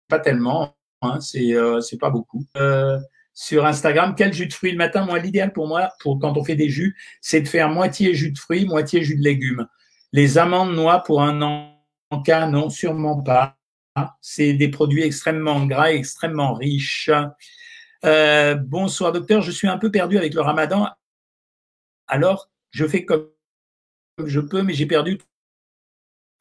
pas 0.08 0.18
tellement, 0.18 0.76
hein, 1.04 1.20
c'est 1.20 1.54
euh, 1.54 1.80
c'est 1.80 1.99
pas 1.99 2.11
beaucoup. 2.11 2.44
Euh, 2.56 2.99
sur 3.34 3.66
Instagram, 3.66 4.14
quel 4.16 4.32
jus 4.32 4.46
de 4.46 4.52
fruits 4.52 4.70
le 4.70 4.78
matin? 4.78 5.04
Moi, 5.04 5.18
l'idéal 5.18 5.52
pour 5.52 5.66
moi, 5.66 5.90
quand 6.02 6.37
on 6.37 6.44
fait 6.44 6.54
des 6.54 6.68
jus, 6.68 6.96
c'est 7.20 7.40
de 7.40 7.49
faire 7.49 7.68
moitié 7.68 8.14
jus 8.14 8.30
de 8.30 8.38
fruits, 8.38 8.64
moitié 8.64 9.02
jus 9.02 9.16
de 9.16 9.25
légumes. 9.25 9.66
Les 10.12 10.38
amandes 10.38 10.75
noix 10.75 11.02
pour 11.02 11.23
un 11.23 11.75
cas, 12.25 12.46
non, 12.46 12.70
sûrement 12.70 13.23
pas. 13.23 13.56
C'est 14.20 14.52
des 14.52 14.68
produits 14.68 15.02
extrêmement 15.02 15.66
gras, 15.66 15.92
extrêmement 15.92 16.54
riches. 16.54 17.11
Euh, 18.04 18.54
bonsoir 18.54 19.12
docteur, 19.12 19.40
je 19.40 19.50
suis 19.50 19.68
un 19.68 19.78
peu 19.78 19.90
perdu 19.90 20.18
avec 20.18 20.34
le 20.34 20.40
ramadan. 20.40 20.88
Alors, 22.06 22.50
je 22.70 22.87
fais 22.87 23.04
comme 23.04 23.30
je 24.25 24.40
peux, 24.40 24.62
mais 24.62 24.75
j'ai 24.75 24.87
perdu 24.87 25.18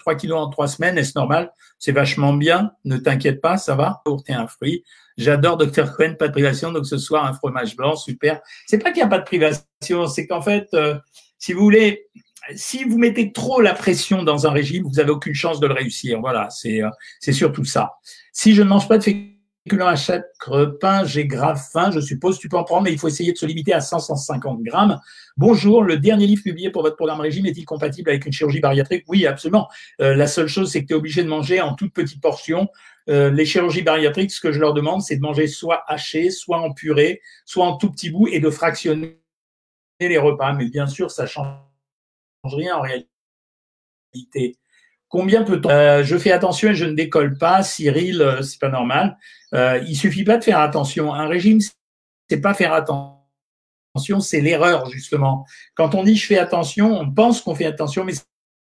3 0.04 0.16
kilos 0.16 0.38
en 0.38 0.50
3 0.50 0.68
semaines, 0.68 0.98
est-ce 0.98 1.14
normal 1.16 1.52
C'est 1.80 1.94
vachement 1.94 2.34
bien, 2.34 2.72
ne 2.84 2.98
t'inquiète 2.98 3.42
pas, 3.42 3.58
ça 3.58 3.76
va. 3.76 4.04
T'es 4.26 4.34
un 4.34 4.48
fruit. 4.48 4.84
J'adore 5.18 5.58
Dr 5.58 5.96
Cohen, 5.96 6.16
pas 6.20 6.28
de 6.28 6.34
privation, 6.34 6.72
donc 6.72 6.86
ce 6.86 6.98
soir 6.98 7.26
un 7.26 7.34
fromage 7.34 7.76
blanc, 7.76 7.96
super. 7.96 8.42
C'est 8.68 8.80
pas 8.80 8.92
qu'il 8.92 9.02
n'y 9.02 9.08
a 9.08 9.08
pas 9.08 9.20
de 9.20 9.24
privation, 9.24 10.08
c'est 10.08 10.28
qu'en 10.28 10.42
fait, 10.42 10.68
euh, 10.74 10.96
si 11.38 11.54
vous 11.54 11.62
voulez, 11.62 12.08
si 12.56 12.84
vous 12.84 12.98
mettez 12.98 13.32
trop 13.32 13.62
la 13.62 13.74
pression 13.74 14.24
dans 14.24 14.46
un 14.46 14.52
régime, 14.52 14.84
vous 14.84 14.96
n'avez 14.98 15.12
aucune 15.12 15.36
chance 15.36 15.60
de 15.60 15.68
le 15.68 15.74
réussir. 15.74 16.20
Voilà, 16.20 16.50
c'est 16.50 16.84
euh, 16.84 16.90
surtout 17.32 17.64
ça. 17.64 17.94
Si 18.34 18.54
je 18.56 18.62
ne 18.62 18.68
mange 18.68 18.88
pas 18.88 18.98
de 18.98 19.04
à 19.72 19.96
chaque 19.96 20.26
repas, 20.46 21.06
j'ai 21.06 21.26
grave 21.26 21.62
faim, 21.72 21.92
je 21.92 22.00
suppose, 22.00 22.38
tu 22.38 22.50
peux 22.50 22.58
en 22.58 22.64
prendre, 22.64 22.84
mais 22.84 22.92
il 22.92 23.00
faut 23.00 23.08
essayer 23.08 23.32
de 23.32 23.38
se 23.38 23.46
limiter 23.46 23.74
à 23.74 23.80
100-150 23.80 24.62
grammes. 24.62 25.00
Bonjour, 25.38 25.84
le 25.84 25.98
dernier 25.98 26.28
livre 26.28 26.44
publié 26.44 26.70
pour 26.70 26.82
votre 26.82 26.98
programme 26.98 27.22
régime 27.22 27.46
est-il 27.46 27.66
compatible 27.66 28.10
avec 28.10 28.26
une 28.26 28.34
chirurgie 28.34 28.60
bariatrique? 28.60 29.06
Oui, 29.08 29.26
absolument. 29.26 29.70
Euh, 30.02 30.16
la 30.16 30.28
seule 30.28 30.48
chose, 30.48 30.72
c'est 30.72 30.82
que 30.82 30.88
tu 30.88 30.94
es 30.94 30.98
obligé 30.98 31.24
de 31.24 31.30
manger 31.30 31.62
en 31.62 31.76
toute 31.76 31.94
petite 31.94 32.22
portion. 32.22 32.68
Euh, 33.10 33.32
les 33.32 33.46
chirurgies 33.46 33.84
bariatriques, 33.84 34.32
ce 34.32 34.42
que 34.42 34.52
je 34.52 34.60
leur 34.60 34.74
demande, 34.74 35.02
c'est 35.02 35.16
de 35.16 35.22
manger 35.22 35.48
soit 35.48 35.84
haché, 35.88 36.30
soit 36.30 36.60
en 36.60 36.74
purée, 36.74 37.22
soit 37.46 37.66
en 37.66 37.78
tout 37.78 37.90
petit 37.92 38.10
bout 38.10 38.28
et 38.28 38.40
de 38.40 38.50
fractionner 38.50 39.20
les 40.02 40.18
repas. 40.18 40.54
Mais 40.54 40.70
bien 40.70 40.88
sûr, 40.88 41.10
ça 41.10 41.26
change 41.26 41.56
rien 42.44 42.76
en 42.76 42.82
réalité. 42.82 43.08
Combien 45.14 45.44
peut-on 45.44 45.70
euh, 45.70 46.04
Je 46.04 46.18
fais 46.18 46.32
attention 46.32 46.70
et 46.70 46.74
je 46.74 46.86
ne 46.86 46.94
décolle 46.94 47.38
pas. 47.38 47.62
Cyril, 47.62 48.20
euh, 48.20 48.42
c'est 48.42 48.60
pas 48.60 48.70
normal. 48.70 49.16
Euh, 49.54 49.80
il 49.88 49.96
suffit 49.96 50.24
pas 50.24 50.40
de 50.40 50.44
faire 50.44 50.58
attention. 50.58 51.14
Un 51.14 51.28
régime, 51.28 51.60
c'est 52.28 52.42
pas 52.42 52.56
faire 52.56 52.74
attention, 52.74 54.20
c'est 54.22 54.42
l'erreur 54.42 54.90
justement. 54.90 55.46
Quand 55.76 55.94
on 55.94 56.02
dit 56.02 56.16
je 56.16 56.26
fais 56.26 56.40
attention, 56.40 57.00
on 57.00 57.14
pense 57.14 57.42
qu'on 57.42 57.54
fait 57.54 57.68
attention, 57.68 58.06
mais 58.06 58.14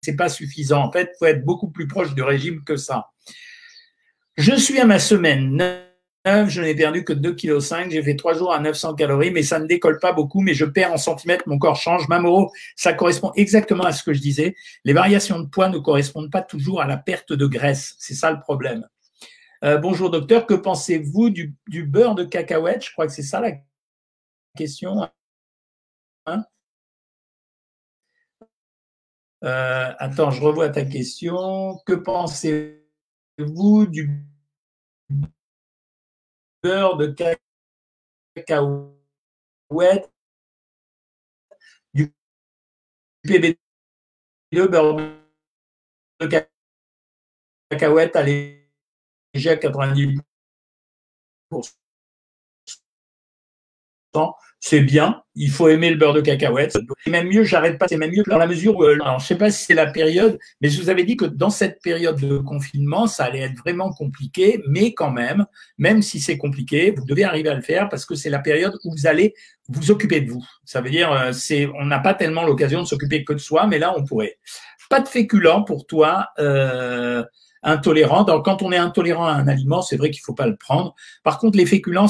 c'est 0.03 0.17
pas 0.17 0.29
suffisant. 0.29 0.83
En 0.83 0.91
fait, 0.91 1.13
faut 1.21 1.27
être 1.27 1.45
beaucoup 1.45 1.71
plus 1.71 1.87
proche 1.87 2.17
du 2.17 2.23
régime 2.25 2.65
que 2.65 2.77
ça. 2.77 3.11
Je 4.37 4.57
suis 4.57 4.81
à 4.81 4.87
ma 4.87 4.99
semaine 4.99 5.81
je 6.25 6.61
n'ai 6.61 6.75
perdu 6.75 7.05
que 7.05 7.13
2,5 7.13 7.85
kg. 7.85 7.91
J'ai 7.91 8.03
fait 8.03 8.17
trois 8.17 8.35
jours 8.35 8.53
à 8.53 8.61
900 8.61 8.95
calories, 8.95 9.31
mais 9.31 9.43
ça 9.43 9.59
ne 9.59 9.67
décolle 9.67 9.99
pas 9.99 10.13
beaucoup, 10.13 10.41
mais 10.41 10.55
je 10.55 10.65
perds 10.65 10.93
en 10.93 10.99
centimètres, 10.99 11.45
mon 11.47 11.59
corps 11.59 11.77
change. 11.77 12.09
Mamoro, 12.09 12.53
ça 12.77 12.93
correspond 12.93 13.33
exactement 13.37 13.85
à 13.85 13.93
ce 13.93 14.03
que 14.03 14.13
je 14.13 14.21
disais. 14.21 14.55
Les 14.85 14.93
variations 14.93 15.41
de 15.41 15.47
poids 15.47 15.69
ne 15.69 15.79
correspondent 15.79 16.31
pas 16.31 16.43
toujours 16.43 16.81
à 16.83 16.87
la 16.87 16.97
perte 16.97 17.33
de 17.33 17.47
graisse. 17.47 17.95
C'est 17.99 18.15
ça 18.15 18.31
le 18.31 18.41
problème. 18.41 18.87
Euh, 19.65 19.79
bonjour 19.79 20.11
docteur, 20.11 20.47
que 20.47 20.55
pensez-vous 20.55 21.31
du, 21.31 21.55
beurre 21.87 22.15
de 22.15 22.25
cacahuète? 22.25 22.85
Je 22.85 22.93
crois 22.93 23.07
que 23.07 23.13
c'est 23.13 23.23
ça 23.23 23.41
la 23.41 23.53
question. 24.57 25.09
Hein? 26.27 26.45
Euh, 29.45 29.93
attends, 29.99 30.31
je 30.31 30.43
revois 30.43 30.69
ta 30.69 30.85
question. 30.85 31.79
Que 31.87 31.95
pensez-vous 31.95 33.87
du 33.87 34.25
beurre 36.63 36.97
de 36.97 37.07
cacahuète, 38.35 40.11
du 41.95 42.13
PB2, 43.27 43.57
beurre 44.69 44.97
de 46.21 46.27
cacahuète 47.71 48.17
allégé 48.17 49.51
à 49.51 49.57
90% 49.57 50.23
c'est 54.61 54.81
bien. 54.81 55.23
Il 55.35 55.51
faut 55.51 55.69
aimer 55.69 55.91
le 55.91 55.97
beurre 55.97 56.13
de 56.13 56.21
cacahuète. 56.21 56.77
C'est 57.05 57.11
même 57.11 57.29
mieux, 57.29 57.45
j'arrête 57.45 57.79
pas, 57.79 57.89
c'est 57.89 57.97
même 57.97 58.11
mieux 58.11 58.23
dans 58.27 58.37
la 58.37 58.47
mesure 58.47 58.77
où, 58.77 58.85
euh, 58.85 58.99
alors, 59.01 59.19
je 59.19 59.27
sais 59.27 59.39
pas 59.39 59.51
si 59.51 59.65
c'est 59.65 59.75
la 59.75 59.87
période, 59.87 60.39
mais 60.61 60.69
je 60.69 60.81
vous 60.81 60.91
avais 60.91 61.05
dit 61.05 61.17
que 61.17 61.25
dans 61.25 61.49
cette 61.49 61.81
période 61.81 62.21
de 62.21 62.39
confinement, 62.39 63.07
ça 63.07 63.25
allait 63.25 63.41
être 63.41 63.57
vraiment 63.57 63.91
compliqué, 63.91 64.63
mais 64.69 64.93
quand 64.93 65.11
même, 65.11 65.47
même 65.79 66.03
si 66.03 66.21
c'est 66.21 66.37
compliqué, 66.37 66.91
vous 66.91 67.07
devez 67.07 67.25
arriver 67.25 67.49
à 67.49 67.55
le 67.55 67.63
faire 67.63 67.89
parce 67.89 68.05
que 68.05 68.15
c'est 68.15 68.29
la 68.29 68.39
période 68.39 68.79
où 68.85 68.93
vous 68.93 69.07
allez 69.07 69.35
vous 69.69 69.91
occuper 69.91 70.21
de 70.21 70.31
vous. 70.31 70.45
Ça 70.65 70.83
veut 70.83 70.91
dire, 70.91 71.11
euh, 71.11 71.33
c'est, 71.33 71.67
on 71.79 71.87
n'a 71.87 71.99
pas 71.99 72.13
tellement 72.13 72.45
l'occasion 72.45 72.83
de 72.83 72.87
s'occuper 72.87 73.25
que 73.25 73.33
de 73.33 73.39
soi, 73.39 73.67
mais 73.67 73.79
là, 73.79 73.95
on 73.97 74.05
pourrait. 74.05 74.39
Pas 74.91 75.01
de 75.01 75.09
féculents 75.09 75.63
pour 75.63 75.87
toi, 75.87 76.31
euh, 76.41 77.23
intolérant. 77.63 78.25
Donc, 78.25 78.45
quand 78.45 78.61
on 78.63 78.73
est 78.73 78.77
intolérant 78.77 79.27
à 79.27 79.33
un 79.35 79.47
aliment, 79.47 79.83
c'est 79.83 79.97
vrai 79.97 80.11
qu'il 80.11 80.21
faut 80.21 80.35
pas 80.35 80.49
le 80.49 80.57
prendre. 80.57 80.97
Par 81.23 81.39
contre, 81.39 81.57
les 81.57 81.67
féculents, 81.67 82.09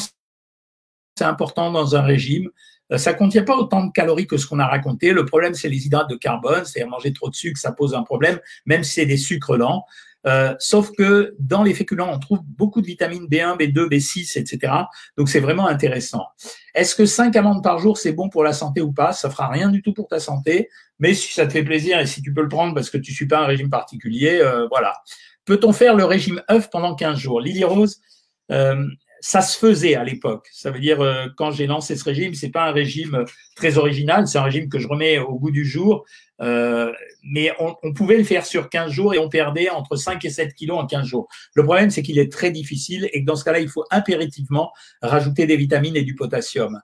c'est 1.20 1.26
important 1.26 1.70
dans 1.70 1.96
un 1.96 2.00
régime. 2.00 2.48
Euh, 2.92 2.96
ça 2.96 3.12
contient 3.12 3.42
pas 3.42 3.54
autant 3.54 3.84
de 3.84 3.92
calories 3.92 4.26
que 4.26 4.38
ce 4.38 4.46
qu'on 4.46 4.58
a 4.58 4.66
raconté. 4.66 5.12
Le 5.12 5.26
problème, 5.26 5.52
c'est 5.52 5.68
les 5.68 5.84
hydrates 5.86 6.08
de 6.08 6.16
carbone, 6.16 6.64
c'est-à-dire 6.64 6.88
manger 6.88 7.12
trop 7.12 7.28
de 7.28 7.34
sucre, 7.34 7.60
ça 7.60 7.72
pose 7.72 7.94
un 7.94 8.04
problème, 8.04 8.40
même 8.64 8.82
si 8.84 8.94
c'est 8.94 9.06
des 9.06 9.18
sucres 9.18 9.58
lents. 9.58 9.84
Euh, 10.26 10.54
sauf 10.58 10.92
que 10.92 11.34
dans 11.38 11.62
les 11.62 11.74
féculents, 11.74 12.10
on 12.10 12.18
trouve 12.18 12.40
beaucoup 12.42 12.80
de 12.80 12.86
vitamines 12.86 13.26
B1, 13.26 13.58
B2, 13.58 13.88
B6, 13.88 14.38
etc. 14.38 14.72
Donc 15.18 15.28
c'est 15.28 15.40
vraiment 15.40 15.66
intéressant. 15.66 16.24
Est-ce 16.74 16.94
que 16.94 17.04
5 17.04 17.36
amandes 17.36 17.62
par 17.62 17.78
jour, 17.78 17.98
c'est 17.98 18.12
bon 18.12 18.30
pour 18.30 18.42
la 18.42 18.54
santé 18.54 18.80
ou 18.80 18.92
pas? 18.92 19.12
Ça 19.12 19.28
fera 19.28 19.48
rien 19.48 19.68
du 19.68 19.82
tout 19.82 19.92
pour 19.92 20.08
ta 20.08 20.20
santé, 20.20 20.70
mais 20.98 21.12
si 21.12 21.34
ça 21.34 21.46
te 21.46 21.52
fait 21.52 21.64
plaisir 21.64 22.00
et 22.00 22.06
si 22.06 22.22
tu 22.22 22.32
peux 22.32 22.42
le 22.42 22.48
prendre 22.48 22.74
parce 22.74 22.88
que 22.88 22.98
tu 22.98 23.12
suis 23.12 23.28
pas 23.28 23.40
un 23.40 23.46
régime 23.46 23.68
particulier, 23.68 24.40
euh, 24.42 24.66
voilà. 24.68 24.94
Peut-on 25.44 25.74
faire 25.74 25.96
le 25.96 26.04
régime 26.04 26.40
œuf 26.50 26.70
pendant 26.70 26.94
15 26.94 27.18
jours? 27.18 27.42
Lily 27.42 27.64
Rose, 27.64 28.00
ça 29.20 29.42
se 29.42 29.58
faisait 29.58 29.94
à 29.94 30.04
l'époque. 30.04 30.48
Ça 30.52 30.70
veut 30.70 30.80
dire, 30.80 31.00
euh, 31.00 31.26
quand 31.36 31.50
j'ai 31.50 31.66
lancé 31.66 31.96
ce 31.96 32.04
régime, 32.04 32.34
c'est 32.34 32.50
pas 32.50 32.68
un 32.68 32.72
régime 32.72 33.14
euh, 33.14 33.24
très 33.54 33.78
original, 33.78 34.26
c'est 34.26 34.38
un 34.38 34.42
régime 34.42 34.68
que 34.68 34.78
je 34.78 34.88
remets 34.88 35.18
au 35.18 35.38
goût 35.38 35.50
du 35.50 35.64
jour. 35.64 36.04
Euh, 36.40 36.90
mais 37.22 37.52
on, 37.58 37.76
on, 37.82 37.92
pouvait 37.92 38.16
le 38.16 38.24
faire 38.24 38.46
sur 38.46 38.70
15 38.70 38.90
jours 38.90 39.14
et 39.14 39.18
on 39.18 39.28
perdait 39.28 39.68
entre 39.68 39.96
5 39.96 40.24
et 40.24 40.30
7 40.30 40.54
kilos 40.54 40.78
en 40.78 40.86
15 40.86 41.06
jours. 41.06 41.28
Le 41.54 41.62
problème, 41.64 41.90
c'est 41.90 42.02
qu'il 42.02 42.18
est 42.18 42.32
très 42.32 42.50
difficile 42.50 43.10
et 43.12 43.20
que 43.20 43.26
dans 43.26 43.36
ce 43.36 43.44
cas-là, 43.44 43.60
il 43.60 43.68
faut 43.68 43.84
impérativement 43.90 44.72
rajouter 45.02 45.46
des 45.46 45.56
vitamines 45.56 45.96
et 45.96 46.02
du 46.02 46.14
potassium. 46.14 46.80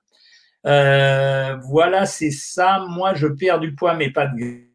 Euh, 0.66 1.56
voilà, 1.68 2.06
c'est 2.06 2.30
ça. 2.30 2.84
Moi, 2.88 3.14
je 3.14 3.28
perds 3.28 3.60
du 3.60 3.74
poids, 3.74 3.94
mais 3.94 4.10
pas 4.10 4.26
de 4.26 4.66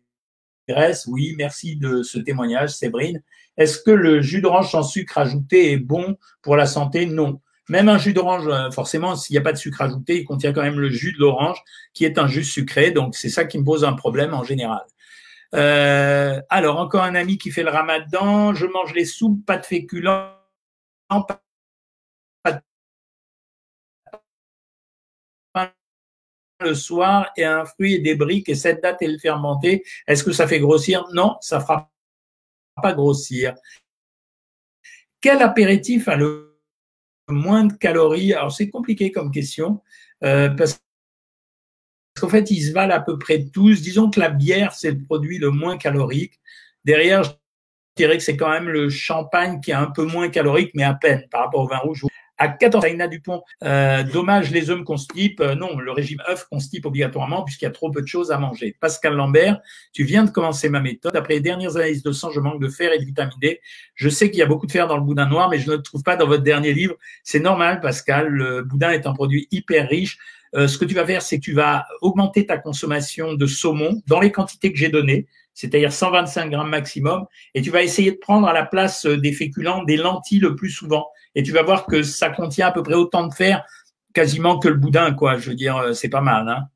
graisse. 0.67 1.05
Oui, 1.07 1.35
merci 1.37 1.75
de 1.75 2.01
ce 2.01 2.17
témoignage, 2.17 2.69
Séverine. 2.69 3.21
Est-ce 3.57 3.79
que 3.79 3.91
le 3.91 4.21
jus 4.21 4.41
d'orange 4.41 4.71
sans 4.71 4.83
sucre 4.83 5.17
ajouté 5.17 5.73
est 5.73 5.77
bon 5.77 6.17
pour 6.41 6.55
la 6.55 6.65
santé? 6.65 7.05
Non. 7.05 7.41
Même 7.71 7.87
un 7.87 7.97
jus 7.97 8.11
d'orange, 8.11 8.49
euh, 8.49 8.69
forcément, 8.69 9.15
s'il 9.15 9.33
n'y 9.33 9.37
a 9.37 9.41
pas 9.41 9.53
de 9.53 9.57
sucre 9.57 9.81
ajouté, 9.81 10.17
il 10.17 10.25
contient 10.25 10.51
quand 10.51 10.61
même 10.61 10.77
le 10.77 10.89
jus 10.89 11.13
de 11.13 11.19
l'orange, 11.19 11.57
qui 11.93 12.03
est 12.03 12.17
un 12.17 12.27
jus 12.27 12.43
sucré. 12.43 12.91
Donc, 12.91 13.15
c'est 13.15 13.29
ça 13.29 13.45
qui 13.45 13.57
me 13.57 13.63
pose 13.63 13.85
un 13.85 13.93
problème 13.93 14.33
en 14.33 14.43
général. 14.43 14.83
Euh, 15.55 16.41
alors, 16.49 16.79
encore 16.79 17.03
un 17.03 17.15
ami 17.15 17.37
qui 17.37 17.49
fait 17.49 17.63
le 17.63 17.69
ramadan. 17.69 18.53
Je 18.53 18.65
mange 18.65 18.93
les 18.93 19.05
soupes, 19.05 19.45
pas 19.45 19.55
de 19.55 19.65
féculents, 19.65 20.35
pas 21.07 21.41
de 22.45 22.59
le 26.59 26.75
soir 26.75 27.31
et 27.37 27.45
un 27.45 27.63
fruit 27.63 27.93
et 27.93 27.99
des 27.99 28.15
briques 28.15 28.49
et 28.49 28.55
cette 28.55 28.83
date 28.83 29.01
est 29.01 29.07
le 29.07 29.17
fermenté. 29.17 29.85
Est-ce 30.07 30.25
que 30.25 30.33
ça 30.33 30.45
fait 30.45 30.59
grossir? 30.59 31.05
Non, 31.13 31.37
ça 31.39 31.61
fera 31.61 31.89
pas 32.81 32.91
grossir. 32.91 33.55
Quel 35.21 35.41
apéritif 35.41 36.09
a 36.09 36.17
le 36.17 36.50
moins 37.31 37.65
de 37.65 37.73
calories 37.73 38.33
Alors 38.33 38.51
c'est 38.51 38.69
compliqué 38.69 39.11
comme 39.11 39.31
question 39.31 39.81
euh, 40.23 40.49
parce 40.49 40.81
qu'en 42.19 42.29
fait 42.29 42.51
ils 42.51 42.61
se 42.61 42.71
valent 42.71 42.93
à 42.93 42.99
peu 42.99 43.17
près 43.17 43.45
tous. 43.45 43.81
Disons 43.81 44.09
que 44.09 44.19
la 44.19 44.29
bière 44.29 44.73
c'est 44.73 44.91
le 44.91 45.01
produit 45.01 45.37
le 45.37 45.51
moins 45.51 45.77
calorique. 45.77 46.39
Derrière, 46.83 47.23
je 47.23 47.31
dirais 47.95 48.17
que 48.17 48.23
c'est 48.23 48.37
quand 48.37 48.49
même 48.49 48.69
le 48.69 48.89
champagne 48.89 49.59
qui 49.61 49.71
est 49.71 49.75
un 49.75 49.91
peu 49.91 50.05
moins 50.05 50.29
calorique, 50.29 50.71
mais 50.73 50.83
à 50.83 50.93
peine 50.93 51.27
par 51.29 51.41
rapport 51.41 51.61
au 51.61 51.67
vin 51.67 51.77
rouge 51.77 52.03
à 52.41 52.47
14 52.47 52.83
Aïna 52.83 53.07
Dupont, 53.07 53.43
euh, 53.63 54.01
dommage, 54.01 54.49
les 54.49 54.71
œufs 54.71 54.83
constipent. 54.83 55.41
Euh, 55.41 55.53
non, 55.53 55.77
le 55.77 55.91
régime 55.91 56.17
œuf 56.27 56.47
constipe 56.49 56.87
obligatoirement 56.87 57.43
puisqu'il 57.43 57.65
y 57.65 57.67
a 57.67 57.71
trop 57.71 57.91
peu 57.91 58.01
de 58.01 58.07
choses 58.07 58.31
à 58.31 58.39
manger. 58.39 58.75
Pascal 58.79 59.13
Lambert, 59.13 59.61
tu 59.93 60.03
viens 60.05 60.23
de 60.23 60.31
commencer 60.31 60.67
ma 60.67 60.79
méthode. 60.79 61.15
Après 61.15 61.35
les 61.35 61.39
dernières 61.39 61.77
analyses 61.77 62.01
de 62.01 62.11
sang, 62.11 62.31
je 62.31 62.39
manque 62.39 62.59
de 62.59 62.67
fer 62.67 62.93
et 62.93 62.97
de 62.97 63.05
vitamine 63.05 63.31
D. 63.39 63.61
Je 63.93 64.09
sais 64.09 64.31
qu'il 64.31 64.39
y 64.39 64.41
a 64.41 64.47
beaucoup 64.47 64.65
de 64.65 64.71
fer 64.71 64.87
dans 64.87 64.97
le 64.97 65.03
boudin 65.03 65.27
noir, 65.27 65.49
mais 65.49 65.59
je 65.59 65.69
ne 65.69 65.75
le 65.75 65.83
trouve 65.83 66.01
pas 66.01 66.15
dans 66.15 66.25
votre 66.25 66.41
dernier 66.41 66.73
livre. 66.73 66.95
C'est 67.23 67.39
normal, 67.39 67.79
Pascal. 67.79 68.29
Le 68.29 68.63
boudin 68.63 68.89
est 68.89 69.05
un 69.05 69.13
produit 69.13 69.47
hyper 69.51 69.87
riche. 69.87 70.17
Euh, 70.55 70.67
ce 70.67 70.79
que 70.79 70.85
tu 70.85 70.95
vas 70.95 71.05
faire, 71.05 71.21
c'est 71.21 71.37
que 71.37 71.43
tu 71.43 71.53
vas 71.53 71.85
augmenter 72.01 72.47
ta 72.47 72.57
consommation 72.57 73.35
de 73.35 73.45
saumon 73.45 74.01
dans 74.07 74.19
les 74.19 74.31
quantités 74.31 74.71
que 74.73 74.79
j'ai 74.79 74.89
données 74.89 75.27
c'est-à-dire 75.53 75.91
125 75.91 76.49
grammes 76.49 76.69
maximum, 76.69 77.25
et 77.53 77.61
tu 77.61 77.71
vas 77.71 77.83
essayer 77.83 78.11
de 78.11 78.17
prendre 78.17 78.47
à 78.47 78.53
la 78.53 78.65
place 78.65 79.05
des 79.05 79.33
féculents 79.33 79.83
des 79.83 79.97
lentilles 79.97 80.39
le 80.39 80.55
plus 80.55 80.69
souvent 80.69 81.07
et 81.35 81.43
tu 81.43 81.51
vas 81.51 81.63
voir 81.63 81.85
que 81.85 82.03
ça 82.03 82.29
contient 82.29 82.67
à 82.67 82.71
peu 82.71 82.83
près 82.83 82.95
autant 82.95 83.27
de 83.27 83.33
fer 83.33 83.63
quasiment 84.13 84.59
que 84.59 84.67
le 84.67 84.75
boudin, 84.75 85.13
quoi. 85.13 85.37
Je 85.37 85.49
veux 85.49 85.55
dire, 85.55 85.77
euh, 85.77 85.93
c'est 85.93 86.09
pas 86.09 86.21
mal. 86.21 86.47
Hein. 86.49 86.67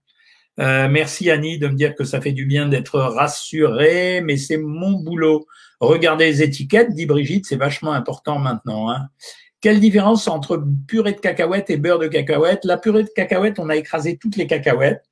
Euh, 0.60 0.88
merci 0.90 1.30
Annie 1.30 1.60
de 1.60 1.68
me 1.68 1.76
dire 1.76 1.96
que 1.96 2.06
ça 2.06 2.22
fait 2.22 2.32
du 2.32 2.46
bien 2.46 2.68
d'être 2.68 3.00
rassuré, 3.00 4.22
mais 4.22 4.38
c'est 4.38 4.58
mon 4.58 4.92
boulot. 4.92 5.46
Regardez 5.82 6.26
les 6.26 6.44
étiquettes, 6.44 6.94
dit 6.94 7.06
Brigitte, 7.06 7.46
c'est 7.46 7.58
vachement 7.58 7.92
important 7.92 8.40
maintenant. 8.40 8.90
Hein. 8.90 9.08
Quelle 9.60 9.80
différence 9.80 10.28
entre 10.28 10.64
purée 10.88 11.14
de 11.14 11.20
cacahuètes 11.20 11.70
et 11.70 11.78
beurre 11.78 12.00
de 12.00 12.08
cacahuètes? 12.08 12.64
La 12.64 12.78
purée 12.78 13.04
de 13.04 13.10
cacahuètes, 13.14 13.60
on 13.60 13.70
a 13.70 13.76
écrasé 13.76 14.18
toutes 14.18 14.38
les 14.38 14.48
cacahuètes, 14.48 15.04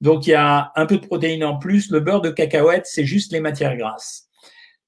donc 0.00 0.26
il 0.26 0.30
y 0.30 0.34
a 0.34 0.70
un 0.76 0.86
peu 0.86 0.98
de 0.98 1.06
protéines 1.06 1.44
en 1.44 1.58
plus. 1.58 1.90
Le 1.90 1.98
beurre 1.98 2.20
de 2.20 2.30
cacahuètes, 2.30 2.86
c'est 2.86 3.04
juste 3.04 3.32
les 3.32 3.40
matières 3.40 3.76
grasses. 3.76 4.28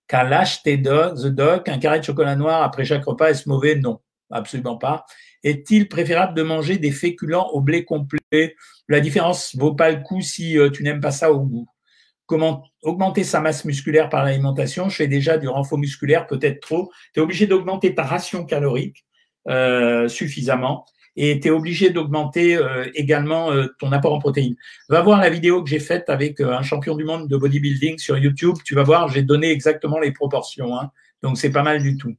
Kalash 0.06 0.62
The 0.62 1.26
Doc, 1.26 1.68
un 1.68 1.78
carré 1.78 1.98
de 1.98 2.04
chocolat 2.04 2.36
noir 2.36 2.62
après 2.62 2.84
chaque 2.84 3.04
repas, 3.04 3.30
est-ce 3.30 3.48
mauvais? 3.48 3.74
Non, 3.76 4.00
absolument 4.30 4.76
pas. 4.76 5.04
Est-il 5.42 5.88
préférable 5.88 6.34
de 6.34 6.42
manger 6.42 6.78
des 6.78 6.90
féculents 6.90 7.48
au 7.52 7.60
blé 7.60 7.84
complet? 7.84 8.56
La 8.88 9.00
différence 9.00 9.54
vaut 9.56 9.74
pas 9.74 9.90
le 9.90 10.02
coup 10.02 10.20
si 10.20 10.58
euh, 10.58 10.70
tu 10.70 10.82
n'aimes 10.82 11.00
pas 11.00 11.10
ça 11.10 11.32
au 11.32 11.40
goût. 11.40 11.66
Comment 12.26 12.64
augmenter 12.82 13.22
sa 13.22 13.40
masse 13.40 13.64
musculaire 13.64 14.08
par 14.08 14.24
l'alimentation? 14.24 14.88
Je 14.88 14.96
fais 14.96 15.06
déjà 15.06 15.36
du 15.36 15.46
renfort 15.48 15.78
musculaire, 15.78 16.26
peut-être 16.26 16.60
trop. 16.60 16.90
Tu 17.12 17.20
es 17.20 17.22
obligé 17.22 17.46
d'augmenter 17.46 17.94
ta 17.94 18.04
ration 18.04 18.46
calorique 18.46 19.04
euh, 19.48 20.08
suffisamment 20.08 20.86
et 21.16 21.38
tu 21.38 21.48
es 21.48 21.50
obligé 21.50 21.90
d'augmenter 21.90 22.56
euh, 22.56 22.90
également 22.94 23.52
ton 23.78 23.92
apport 23.92 24.14
en 24.14 24.18
protéines. 24.18 24.56
Va 24.88 25.02
voir 25.02 25.20
la 25.20 25.28
vidéo 25.28 25.62
que 25.62 25.68
j'ai 25.68 25.78
faite 25.78 26.08
avec 26.08 26.40
un 26.40 26.62
champion 26.62 26.96
du 26.96 27.04
monde 27.04 27.28
de 27.28 27.36
bodybuilding 27.36 27.98
sur 27.98 28.16
YouTube. 28.16 28.56
Tu 28.64 28.74
vas 28.74 28.82
voir, 28.82 29.08
j'ai 29.08 29.22
donné 29.22 29.50
exactement 29.50 29.98
les 29.98 30.12
proportions. 30.12 30.78
Hein. 30.78 30.90
Donc, 31.22 31.36
c'est 31.36 31.52
pas 31.52 31.62
mal 31.62 31.82
du 31.82 31.98
tout. 31.98 32.16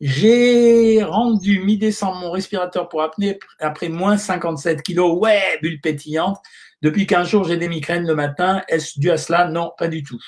J'ai 0.00 1.02
rendu 1.02 1.60
mi-décembre 1.60 2.18
mon 2.20 2.30
respirateur 2.30 2.88
pour 2.88 3.02
apnée 3.02 3.38
après 3.58 3.88
moins 3.88 4.16
57 4.16 4.82
kilos. 4.82 5.18
Ouais, 5.18 5.58
bulle 5.60 5.80
pétillante. 5.80 6.38
Depuis 6.82 7.06
15 7.06 7.28
jours, 7.28 7.44
j'ai 7.44 7.56
des 7.56 7.68
migraines 7.68 8.06
le 8.06 8.14
matin. 8.14 8.62
Est-ce 8.68 9.00
dû 9.00 9.10
à 9.10 9.16
cela? 9.16 9.48
Non, 9.48 9.72
pas 9.76 9.88
du 9.88 10.04
tout. 10.04 10.20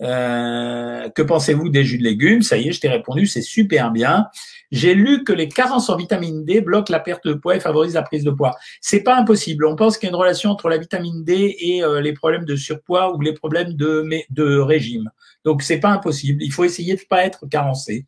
Euh, 0.00 1.08
que 1.10 1.22
pensez-vous 1.22 1.68
des 1.68 1.84
jus 1.84 1.98
de 1.98 2.04
légumes? 2.04 2.42
Ça 2.42 2.56
y 2.56 2.68
est, 2.68 2.72
je 2.72 2.80
t'ai 2.80 2.88
répondu, 2.88 3.26
c'est 3.26 3.42
super 3.42 3.92
bien. 3.92 4.26
J'ai 4.70 4.94
lu 4.94 5.24
que 5.24 5.32
les 5.32 5.48
carences 5.48 5.88
en 5.90 5.96
vitamine 5.96 6.44
D 6.44 6.60
bloquent 6.60 6.92
la 6.92 7.00
perte 7.00 7.26
de 7.26 7.34
poids 7.34 7.56
et 7.56 7.60
favorisent 7.60 7.94
la 7.94 8.02
prise 8.02 8.24
de 8.24 8.30
poids. 8.30 8.56
C'est 8.80 9.02
pas 9.02 9.16
impossible. 9.16 9.64
On 9.64 9.76
pense 9.76 9.96
qu'il 9.96 10.08
y 10.08 10.10
a 10.10 10.14
une 10.14 10.20
relation 10.20 10.50
entre 10.50 10.68
la 10.68 10.78
vitamine 10.78 11.24
D 11.24 11.56
et 11.58 11.82
euh, 11.84 12.00
les 12.00 12.12
problèmes 12.12 12.44
de 12.44 12.56
surpoids 12.56 13.14
ou 13.14 13.20
les 13.20 13.32
problèmes 13.32 13.74
de, 13.74 14.08
de 14.30 14.58
régime. 14.58 15.10
Donc 15.44 15.62
c'est 15.62 15.80
pas 15.80 15.90
impossible. 15.90 16.42
Il 16.42 16.52
faut 16.52 16.64
essayer 16.64 16.96
de 16.96 17.02
pas 17.08 17.24
être 17.24 17.46
carencé. 17.46 18.06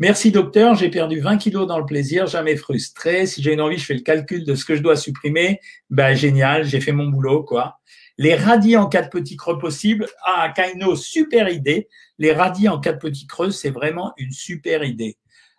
Merci 0.00 0.30
docteur, 0.30 0.76
j'ai 0.76 0.88
perdu 0.88 1.20
20 1.20 1.36
kilos 1.36 1.66
dans 1.66 1.78
le 1.78 1.84
plaisir, 1.84 2.26
jamais 2.26 2.56
frustré. 2.56 3.26
Si 3.26 3.42
j'ai 3.42 3.52
une 3.52 3.60
envie, 3.60 3.76
je 3.76 3.84
fais 3.84 3.92
le 3.92 4.00
calcul 4.00 4.46
de 4.46 4.54
ce 4.54 4.64
que 4.64 4.74
je 4.74 4.80
dois 4.80 4.96
supprimer. 4.96 5.60
Ben 5.90 6.14
génial, 6.14 6.64
j'ai 6.64 6.80
fait 6.80 6.92
mon 6.92 7.08
boulot 7.08 7.42
quoi. 7.42 7.80
Les 8.16 8.34
radis 8.34 8.78
en 8.78 8.86
quatre 8.86 9.10
petits 9.10 9.36
creux 9.36 9.58
possibles. 9.58 10.06
Ah, 10.24 10.50
Kaino, 10.56 10.96
super 10.96 11.50
idée. 11.50 11.86
Les 12.16 12.32
radis 12.32 12.66
en 12.70 12.80
quatre 12.80 12.98
petits 12.98 13.26
creux, 13.26 13.50
c'est 13.50 13.68
vraiment 13.68 14.14
une 14.16 14.32
super 14.32 14.84
idée. 14.84 15.18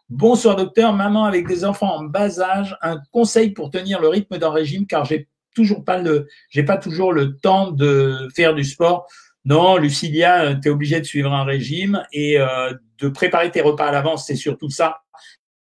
Bonsoir 0.10 0.56
docteur, 0.56 0.92
maman 0.94 1.26
avec 1.26 1.48
des 1.48 1.64
enfants 1.64 1.98
en 1.98 2.06
bas 2.06 2.40
âge, 2.40 2.76
un 2.82 3.00
conseil 3.12 3.52
pour 3.52 3.70
tenir 3.70 4.02
le 4.02 4.08
rythme 4.08 4.40
d'un 4.40 4.50
régime 4.50 4.88
car 4.88 5.06
j'ai 5.06 5.28
toujours 5.54 5.86
pas 5.86 6.00
le, 6.00 6.28
j'ai 6.50 6.64
pas 6.64 6.78
toujours 6.78 7.14
le 7.14 7.38
temps 7.38 7.70
de 7.70 8.28
faire 8.36 8.56
du 8.56 8.64
sport. 8.64 9.06
Non, 9.46 9.78
Lucilia, 9.78 10.56
tu 10.56 10.68
es 10.68 10.72
obligé 10.72 11.00
de 11.00 11.06
suivre 11.06 11.34
un 11.34 11.44
régime 11.44 12.04
et 12.12 12.40
euh, 12.40 12.74
de 13.00 13.10
préparer 13.10 13.50
tes 13.50 13.62
repas 13.62 13.88
à 13.88 13.92
l'avance, 13.92 14.28
c'est 14.28 14.36
surtout 14.36 14.70
ça. 14.70 15.02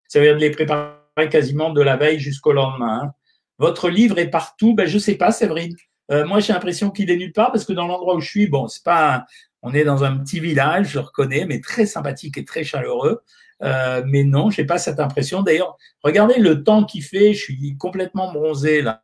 Ça 0.07 0.19
veut 0.19 0.25
dire 0.25 0.35
de 0.35 0.41
les 0.41 0.51
préparer 0.51 1.29
quasiment 1.29 1.71
de 1.71 1.81
la 1.81 1.95
veille 1.95 2.19
jusqu'au 2.19 2.51
lendemain. 2.51 3.01
Hein. 3.03 3.11
Votre 3.57 3.89
livre 3.89 4.19
est 4.19 4.29
partout, 4.29 4.73
ben, 4.73 4.85
je 4.85 4.97
sais 4.97 5.15
pas, 5.15 5.31
Séverine. 5.31 5.75
Euh, 6.11 6.25
moi, 6.25 6.39
j'ai 6.39 6.53
l'impression 6.53 6.89
qu'il 6.91 7.09
est 7.11 7.17
nulle 7.17 7.33
part 7.33 7.51
parce 7.51 7.65
que 7.65 7.73
dans 7.73 7.87
l'endroit 7.87 8.15
où 8.15 8.19
je 8.19 8.29
suis, 8.29 8.47
bon, 8.47 8.67
c'est 8.67 8.83
pas, 8.83 9.25
on 9.61 9.73
est 9.73 9.83
dans 9.83 10.03
un 10.03 10.17
petit 10.17 10.39
village, 10.39 10.89
je 10.89 10.99
reconnais, 10.99 11.45
mais 11.45 11.61
très 11.61 11.85
sympathique 11.85 12.37
et 12.37 12.45
très 12.45 12.63
chaleureux. 12.63 13.21
Euh, 13.61 14.01
mais 14.05 14.23
non, 14.23 14.49
j'ai 14.49 14.65
pas 14.65 14.77
cette 14.77 14.99
impression. 14.99 15.41
D'ailleurs, 15.41 15.77
regardez 16.03 16.39
le 16.39 16.63
temps 16.63 16.85
qu'il 16.85 17.03
fait, 17.03 17.33
je 17.33 17.43
suis 17.43 17.77
complètement 17.77 18.31
bronzé 18.31 18.81
là. 18.81 19.03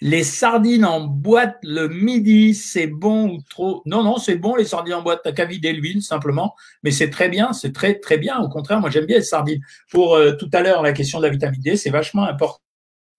Les 0.00 0.24
sardines 0.24 0.84
en 0.84 1.00
boîte 1.00 1.56
le 1.62 1.88
midi, 1.88 2.54
c'est 2.54 2.86
bon 2.86 3.30
ou 3.30 3.38
trop? 3.48 3.82
Non, 3.86 4.02
non, 4.02 4.18
c'est 4.18 4.36
bon 4.36 4.56
les 4.56 4.64
sardines 4.64 4.94
en 4.94 5.02
boîte. 5.02 5.20
T'as 5.24 5.32
qu'à 5.32 5.44
vider 5.44 5.72
l'huile 5.72 6.02
simplement, 6.02 6.54
mais 6.82 6.90
c'est 6.90 7.10
très 7.10 7.28
bien, 7.28 7.52
c'est 7.52 7.72
très 7.72 7.98
très 7.98 8.18
bien. 8.18 8.38
Au 8.40 8.48
contraire, 8.48 8.80
moi 8.80 8.90
j'aime 8.90 9.06
bien 9.06 9.18
les 9.18 9.22
sardines. 9.22 9.60
Pour 9.90 10.16
euh, 10.16 10.32
tout 10.32 10.50
à 10.52 10.62
l'heure, 10.62 10.82
la 10.82 10.92
question 10.92 11.18
de 11.18 11.24
la 11.24 11.30
vitamine 11.30 11.60
D, 11.60 11.76
c'est 11.76 11.90
vachement 11.90 12.24
important. 12.24 12.60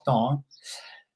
Hein. 0.08 0.42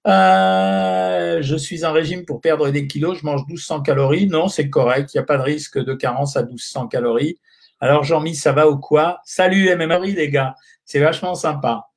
Euh, 0.07 1.41
je 1.41 1.55
suis 1.55 1.85
en 1.85 1.91
régime 1.91 2.25
pour 2.25 2.41
perdre 2.41 2.69
des 2.69 2.87
kilos, 2.87 3.19
je 3.19 3.25
mange 3.25 3.45
1200 3.47 3.81
calories. 3.81 4.27
Non, 4.27 4.47
c'est 4.47 4.69
correct, 4.69 5.13
il 5.13 5.17
n'y 5.17 5.21
a 5.21 5.25
pas 5.25 5.37
de 5.37 5.43
risque 5.43 5.77
de 5.77 5.93
carence 5.93 6.37
à 6.37 6.43
1200 6.43 6.87
calories. 6.87 7.37
Alors 7.81 8.03
Jean-Mi, 8.03 8.35
ça 8.35 8.51
va 8.53 8.69
ou 8.69 8.77
quoi? 8.77 9.19
Salut 9.25 9.69
MMRI 9.75 10.13
les 10.13 10.29
gars, 10.29 10.55
c'est 10.85 10.99
vachement 10.99 11.35
sympa. 11.35 11.88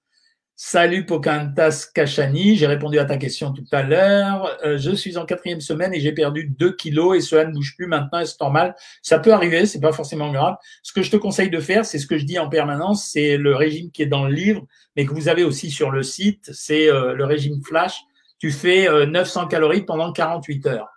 Salut 0.55 1.07
Pocantas 1.07 1.88
Kachani, 1.95 2.57
j'ai 2.57 2.67
répondu 2.67 2.99
à 2.99 3.07
ta 3.07 3.17
question 3.17 3.53
tout 3.53 3.65
à 3.73 3.83
l'heure. 3.83 4.59
Euh, 4.65 4.77
je 4.77 4.91
suis 4.91 5.17
en 5.17 5.25
quatrième 5.25 5.62
semaine 5.62 5.95
et 5.95 6.01
j'ai 6.01 6.12
perdu 6.12 6.45
2 6.45 6.77
kilos 6.77 7.17
et 7.17 7.21
cela 7.23 7.47
ne 7.47 7.53
bouge 7.53 7.75
plus 7.75 7.87
maintenant, 7.87 8.25
c'est 8.25 8.38
normal. 8.38 8.77
Ça 9.01 9.19
peut 9.19 9.33
arriver, 9.33 9.65
c'est 9.65 9.81
pas 9.81 9.93
forcément 9.93 10.31
grave. 10.31 10.57
Ce 10.83 10.93
que 10.93 11.03
je 11.03 11.11
te 11.11 11.17
conseille 11.17 11.49
de 11.49 11.59
faire, 11.59 11.87
c'est 11.87 11.99
ce 11.99 12.07
que 12.07 12.19
je 12.19 12.25
dis 12.25 12.38
en 12.38 12.51
permanence, 12.51 13.09
c'est 13.11 13.38
le 13.38 13.57
régime 13.57 13.91
qui 13.91 14.03
est 14.03 14.07
dans 14.07 14.27
le 14.27 14.35
livre, 14.35 14.67
mais 14.95 15.07
que 15.07 15.15
vous 15.15 15.29
avez 15.29 15.43
aussi 15.43 15.71
sur 15.71 15.91
le 15.91 16.03
site, 16.03 16.51
c'est 16.53 16.88
euh, 16.88 17.15
le 17.15 17.25
régime 17.25 17.62
flash. 17.65 18.03
Tu 18.38 18.51
fais 18.51 18.88
900 19.07 19.45
euh, 19.45 19.47
calories 19.47 19.83
pendant 19.83 20.12
48 20.12 20.67
heures. 20.67 20.88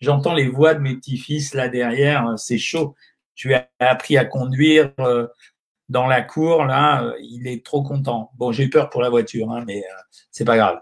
J'entends 0.00 0.34
les 0.34 0.48
voix 0.48 0.74
de 0.74 0.80
mes 0.80 0.96
petits-fils 0.96 1.54
là 1.54 1.68
derrière, 1.68 2.34
c'est 2.36 2.58
chaud. 2.58 2.96
Tu 3.36 3.54
as 3.54 3.68
appris 3.78 4.16
à 4.18 4.24
conduire, 4.24 4.92
dans 5.88 6.06
la 6.06 6.22
cour, 6.22 6.64
là, 6.64 7.02
euh, 7.02 7.12
il 7.20 7.46
est 7.46 7.64
trop 7.64 7.82
content. 7.82 8.30
Bon, 8.36 8.52
j'ai 8.52 8.64
eu 8.64 8.70
peur 8.70 8.90
pour 8.90 9.02
la 9.02 9.08
voiture, 9.08 9.50
hein, 9.50 9.64
mais 9.66 9.78
euh, 9.78 10.02
c'est 10.30 10.44
pas 10.44 10.56
grave. 10.56 10.78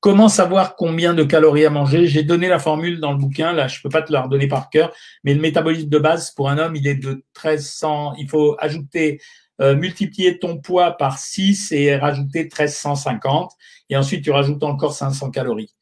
Comment 0.00 0.28
savoir 0.28 0.76
combien 0.76 1.14
de 1.14 1.24
calories 1.24 1.64
à 1.64 1.70
manger? 1.70 2.06
J'ai 2.06 2.22
donné 2.22 2.46
la 2.46 2.58
formule 2.58 3.00
dans 3.00 3.12
le 3.12 3.18
bouquin. 3.18 3.52
Là, 3.52 3.68
je 3.68 3.80
peux 3.80 3.88
pas 3.88 4.02
te 4.02 4.12
la 4.12 4.22
redonner 4.22 4.48
par 4.48 4.68
cœur, 4.68 4.92
mais 5.24 5.32
le 5.32 5.40
métabolisme 5.40 5.88
de 5.88 5.98
base 5.98 6.30
pour 6.30 6.50
un 6.50 6.58
homme, 6.58 6.76
il 6.76 6.86
est 6.86 6.94
de 6.94 7.24
1300. 7.42 8.14
Il 8.18 8.28
faut 8.28 8.54
ajouter, 8.58 9.20
euh, 9.62 9.74
multiplier 9.74 10.38
ton 10.38 10.58
poids 10.58 10.92
par 10.92 11.18
6 11.18 11.72
et 11.72 11.96
rajouter 11.96 12.42
1350. 12.42 13.52
Et 13.88 13.96
ensuite, 13.96 14.22
tu 14.22 14.30
rajoutes 14.30 14.62
encore 14.62 14.92
500 14.92 15.30
calories. 15.30 15.74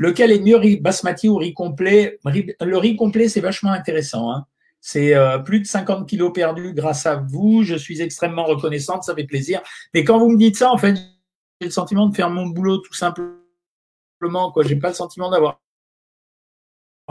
Lequel 0.00 0.32
est 0.32 0.40
mieux, 0.40 0.56
riz 0.56 0.78
basmati 0.80 1.28
ou 1.28 1.36
riz 1.36 1.54
complet? 1.54 2.18
Le 2.24 2.76
riz 2.78 2.96
complet, 2.96 3.28
c'est 3.28 3.40
vachement 3.40 3.70
intéressant. 3.70 4.32
Hein 4.32 4.46
C'est 4.80 5.14
euh, 5.14 5.38
plus 5.38 5.60
de 5.60 5.66
50 5.66 6.08
kilos 6.08 6.32
perdus 6.32 6.72
grâce 6.72 7.06
à 7.06 7.16
vous. 7.16 7.62
Je 7.62 7.74
suis 7.74 8.00
extrêmement 8.00 8.44
reconnaissante, 8.44 9.04
ça 9.04 9.14
fait 9.14 9.24
plaisir. 9.24 9.60
Mais 9.94 10.04
quand 10.04 10.18
vous 10.18 10.28
me 10.28 10.38
dites 10.38 10.56
ça, 10.56 10.70
en 10.70 10.78
fait, 10.78 10.94
j'ai 11.60 11.66
le 11.66 11.70
sentiment 11.70 12.06
de 12.06 12.14
faire 12.14 12.30
mon 12.30 12.46
boulot 12.46 12.78
tout 12.78 12.94
simplement. 12.94 14.52
Quoi, 14.52 14.64
j'ai 14.64 14.76
pas 14.76 14.88
le 14.88 14.94
sentiment 14.94 15.30
d'avoir 15.30 15.60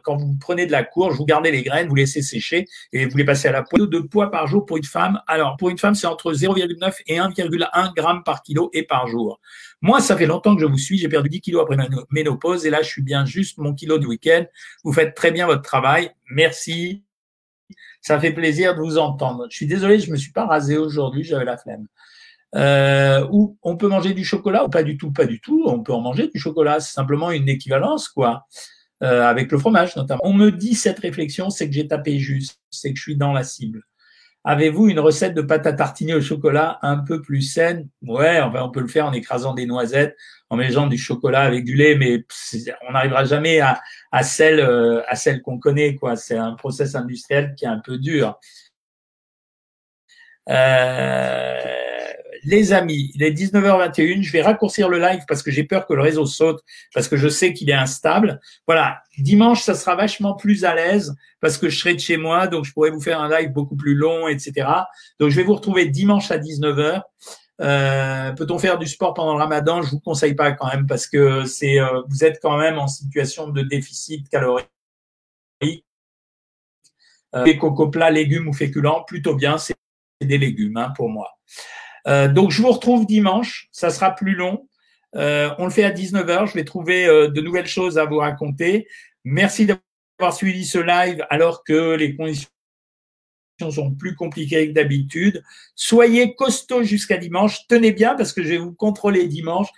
quand 0.03 0.17
vous 0.17 0.35
prenez 0.39 0.65
de 0.65 0.71
la 0.71 0.83
courge, 0.83 1.15
vous 1.15 1.25
gardez 1.25 1.51
les 1.51 1.61
graines, 1.61 1.87
vous 1.87 1.95
laissez 1.95 2.21
sécher 2.21 2.65
et 2.91 3.05
vous 3.05 3.17
les 3.17 3.25
passez 3.25 3.47
à 3.47 3.51
la 3.51 3.63
poêle 3.63 3.87
de 3.87 3.99
poids 3.99 4.31
par 4.31 4.47
jour 4.47 4.65
pour 4.65 4.77
une 4.77 4.83
femme. 4.83 5.21
Alors, 5.27 5.57
pour 5.57 5.69
une 5.69 5.77
femme, 5.77 5.95
c'est 5.95 6.07
entre 6.07 6.33
0,9 6.33 7.01
et 7.07 7.17
1,1 7.17 7.95
g 7.95 8.21
par 8.25 8.41
kilo 8.41 8.69
et 8.73 8.83
par 8.83 9.07
jour. 9.07 9.39
Moi, 9.81 10.01
ça 10.01 10.17
fait 10.17 10.25
longtemps 10.25 10.55
que 10.55 10.61
je 10.61 10.67
vous 10.67 10.77
suis. 10.77 10.97
J'ai 10.97 11.09
perdu 11.09 11.29
10 11.29 11.41
kilos 11.41 11.61
après 11.61 11.77
ma 11.77 11.87
ménopause 12.09 12.65
et 12.65 12.69
là, 12.69 12.81
je 12.81 12.89
suis 12.89 13.03
bien 13.03 13.25
juste 13.25 13.57
mon 13.57 13.73
kilo 13.73 13.99
du 13.99 14.07
week-end. 14.07 14.45
Vous 14.83 14.93
faites 14.93 15.13
très 15.15 15.31
bien 15.31 15.45
votre 15.45 15.61
travail. 15.61 16.11
Merci. 16.31 17.03
Ça 18.01 18.19
fait 18.19 18.33
plaisir 18.33 18.75
de 18.75 18.81
vous 18.81 18.97
entendre. 18.97 19.47
Je 19.49 19.55
suis 19.55 19.67
désolé, 19.67 19.99
je 19.99 20.11
me 20.11 20.15
suis 20.15 20.31
pas 20.31 20.45
rasé 20.45 20.77
aujourd'hui, 20.77 21.23
j'avais 21.23 21.45
la 21.45 21.57
flemme. 21.57 21.87
Euh, 22.55 23.27
où 23.31 23.57
on 23.63 23.75
peut 23.75 23.89
manger 23.89 24.13
du 24.13 24.23
chocolat 24.23 24.63
ou 24.63 24.69
pas 24.69 24.83
du 24.83 24.97
tout, 24.97 25.11
pas 25.11 25.25
du 25.25 25.41
tout. 25.41 25.63
On 25.65 25.83
peut 25.83 25.93
en 25.93 26.01
manger 26.01 26.29
du 26.29 26.39
chocolat, 26.39 26.79
c'est 26.79 26.93
simplement 26.93 27.31
une 27.31 27.49
équivalence, 27.49 28.07
quoi, 28.07 28.45
euh, 29.03 29.23
avec 29.23 29.51
le 29.51 29.57
fromage 29.57 29.95
notamment. 29.95 30.21
On 30.23 30.33
me 30.33 30.51
dit 30.51 30.73
cette 30.73 30.99
réflexion, 30.99 31.49
c'est 31.49 31.67
que 31.67 31.73
j'ai 31.73 31.87
tapé 31.87 32.17
juste, 32.17 32.61
c'est 32.69 32.93
que 32.93 32.97
je 32.97 33.03
suis 33.03 33.17
dans 33.17 33.33
la 33.33 33.43
cible. 33.43 33.83
Avez-vous 34.47 34.89
une 34.89 34.99
recette 34.99 35.33
de 35.33 35.41
pâte 35.41 35.65
à 35.65 35.73
tartiner 35.73 36.13
au 36.13 36.21
chocolat 36.21 36.77
un 36.83 36.99
peu 36.99 37.19
plus 37.21 37.41
saine? 37.41 37.89
Ouais, 38.03 38.39
enfin, 38.39 38.61
on 38.61 38.69
peut 38.69 38.79
le 38.79 38.87
faire 38.87 39.07
en 39.07 39.11
écrasant 39.11 39.55
des 39.55 39.65
noisettes, 39.65 40.15
en 40.51 40.55
mélangeant 40.55 40.85
du 40.87 40.99
chocolat 40.99 41.41
avec 41.41 41.65
du 41.65 41.73
lait, 41.75 41.95
mais 41.95 42.23
on 42.87 42.91
n'arrivera 42.93 43.25
jamais 43.25 43.59
à, 43.59 43.81
celle 44.21 44.59
euh, 44.59 45.01
à 45.07 45.15
celle 45.15 45.41
qu'on 45.41 45.57
connaît, 45.57 45.95
quoi. 45.95 46.15
C'est 46.15 46.37
un 46.37 46.53
process 46.53 46.93
industriel 46.93 47.55
qui 47.57 47.65
est 47.65 47.67
un 47.67 47.79
peu 47.79 47.97
dur. 47.97 48.39
Euh, 50.47 51.94
les 52.45 52.73
amis, 52.73 53.11
il 53.15 53.23
est 53.23 53.31
19h21, 53.31 54.21
je 54.21 54.31
vais 54.31 54.41
raccourcir 54.41 54.87
le 54.87 54.99
live 54.99 55.23
parce 55.27 55.43
que 55.43 55.51
j'ai 55.51 55.63
peur 55.63 55.87
que 55.87 55.93
le 55.93 56.01
réseau 56.01 56.25
saute, 56.25 56.63
parce 56.93 57.07
que 57.07 57.17
je 57.17 57.27
sais 57.27 57.53
qu'il 57.53 57.69
est 57.69 57.73
instable. 57.73 58.39
Voilà, 58.67 59.01
dimanche, 59.17 59.61
ça 59.61 59.75
sera 59.75 59.95
vachement 59.95 60.35
plus 60.35 60.63
à 60.63 60.75
l'aise 60.75 61.15
parce 61.41 61.57
que 61.57 61.69
je 61.69 61.77
serai 61.77 61.95
de 61.95 61.99
chez 61.99 62.17
moi, 62.17 62.47
donc 62.47 62.65
je 62.65 62.73
pourrais 62.73 62.91
vous 62.91 63.01
faire 63.01 63.19
un 63.19 63.29
live 63.29 63.51
beaucoup 63.51 63.75
plus 63.75 63.95
long, 63.95 64.27
etc. 64.27 64.67
Donc 65.19 65.29
je 65.31 65.35
vais 65.35 65.43
vous 65.43 65.55
retrouver 65.55 65.87
dimanche 65.87 66.31
à 66.31 66.37
19h. 66.37 67.01
Euh, 67.61 68.31
Peut-on 68.33 68.59
faire 68.59 68.77
du 68.77 68.87
sport 68.87 69.13
pendant 69.13 69.33
le 69.33 69.39
ramadan? 69.39 69.81
Je 69.81 69.89
vous 69.89 69.99
conseille 69.99 70.35
pas 70.35 70.51
quand 70.51 70.67
même 70.67 70.87
parce 70.87 71.07
que 71.07 71.45
c'est 71.45 71.79
euh, 71.79 72.01
vous 72.09 72.23
êtes 72.23 72.39
quand 72.41 72.57
même 72.57 72.77
en 72.77 72.87
situation 72.87 73.47
de 73.49 73.61
déficit 73.61 74.29
calorique. 74.29 74.69
Euh, 77.35 77.43
les 77.43 77.57
coco 77.57 77.89
plats, 77.89 78.11
légumes 78.11 78.47
ou 78.47 78.53
féculents, 78.53 79.03
plutôt 79.03 79.35
bien, 79.35 79.57
c'est 79.57 79.75
des 80.21 80.37
légumes 80.37 80.77
hein, 80.77 80.93
pour 80.95 81.09
moi. 81.09 81.37
Euh, 82.07 82.27
donc, 82.27 82.51
je 82.51 82.61
vous 82.61 82.71
retrouve 82.71 83.05
dimanche. 83.05 83.67
Ça 83.71 83.89
sera 83.89 84.11
plus 84.11 84.35
long. 84.35 84.67
Euh, 85.15 85.49
on 85.57 85.65
le 85.65 85.71
fait 85.71 85.83
à 85.83 85.91
19h. 85.91 86.47
Je 86.47 86.53
vais 86.53 86.65
trouver 86.65 87.05
euh, 87.05 87.29
de 87.29 87.41
nouvelles 87.41 87.67
choses 87.67 87.97
à 87.97 88.05
vous 88.05 88.17
raconter. 88.17 88.87
Merci 89.23 89.65
d'avoir 89.65 90.33
suivi 90.33 90.65
ce 90.65 90.77
live 90.77 91.25
alors 91.29 91.63
que 91.63 91.95
les 91.95 92.15
conditions 92.15 92.49
sont 93.71 93.91
plus 93.91 94.15
compliquées 94.15 94.67
que 94.67 94.73
d'habitude. 94.73 95.43
Soyez 95.75 96.35
costaud 96.35 96.83
jusqu'à 96.83 97.17
dimanche. 97.17 97.67
Tenez 97.67 97.91
bien 97.91 98.15
parce 98.15 98.33
que 98.33 98.43
je 98.43 98.49
vais 98.49 98.57
vous 98.57 98.73
contrôler 98.73 99.27
dimanche. 99.27 99.69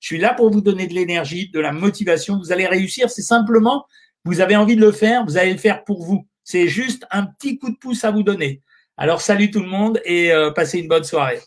Je 0.00 0.06
suis 0.06 0.18
là 0.18 0.32
pour 0.32 0.50
vous 0.50 0.62
donner 0.62 0.86
de 0.86 0.94
l'énergie, 0.94 1.50
de 1.50 1.60
la 1.60 1.72
motivation. 1.72 2.38
Vous 2.38 2.52
allez 2.52 2.66
réussir. 2.66 3.10
C'est 3.10 3.22
simplement, 3.22 3.84
vous 4.24 4.40
avez 4.40 4.56
envie 4.56 4.76
de 4.76 4.80
le 4.80 4.92
faire, 4.92 5.24
vous 5.26 5.36
allez 5.36 5.52
le 5.52 5.58
faire 5.58 5.84
pour 5.84 6.02
vous. 6.02 6.26
C'est 6.42 6.68
juste 6.68 7.04
un 7.10 7.26
petit 7.26 7.58
coup 7.58 7.70
de 7.70 7.76
pouce 7.76 8.02
à 8.04 8.10
vous 8.10 8.22
donner. 8.22 8.62
Alors 9.00 9.22
salut 9.22 9.50
tout 9.50 9.60
le 9.60 9.66
monde 9.66 9.98
et 10.04 10.30
euh, 10.30 10.50
passez 10.50 10.78
une 10.78 10.86
bonne 10.86 11.04
soirée. 11.04 11.40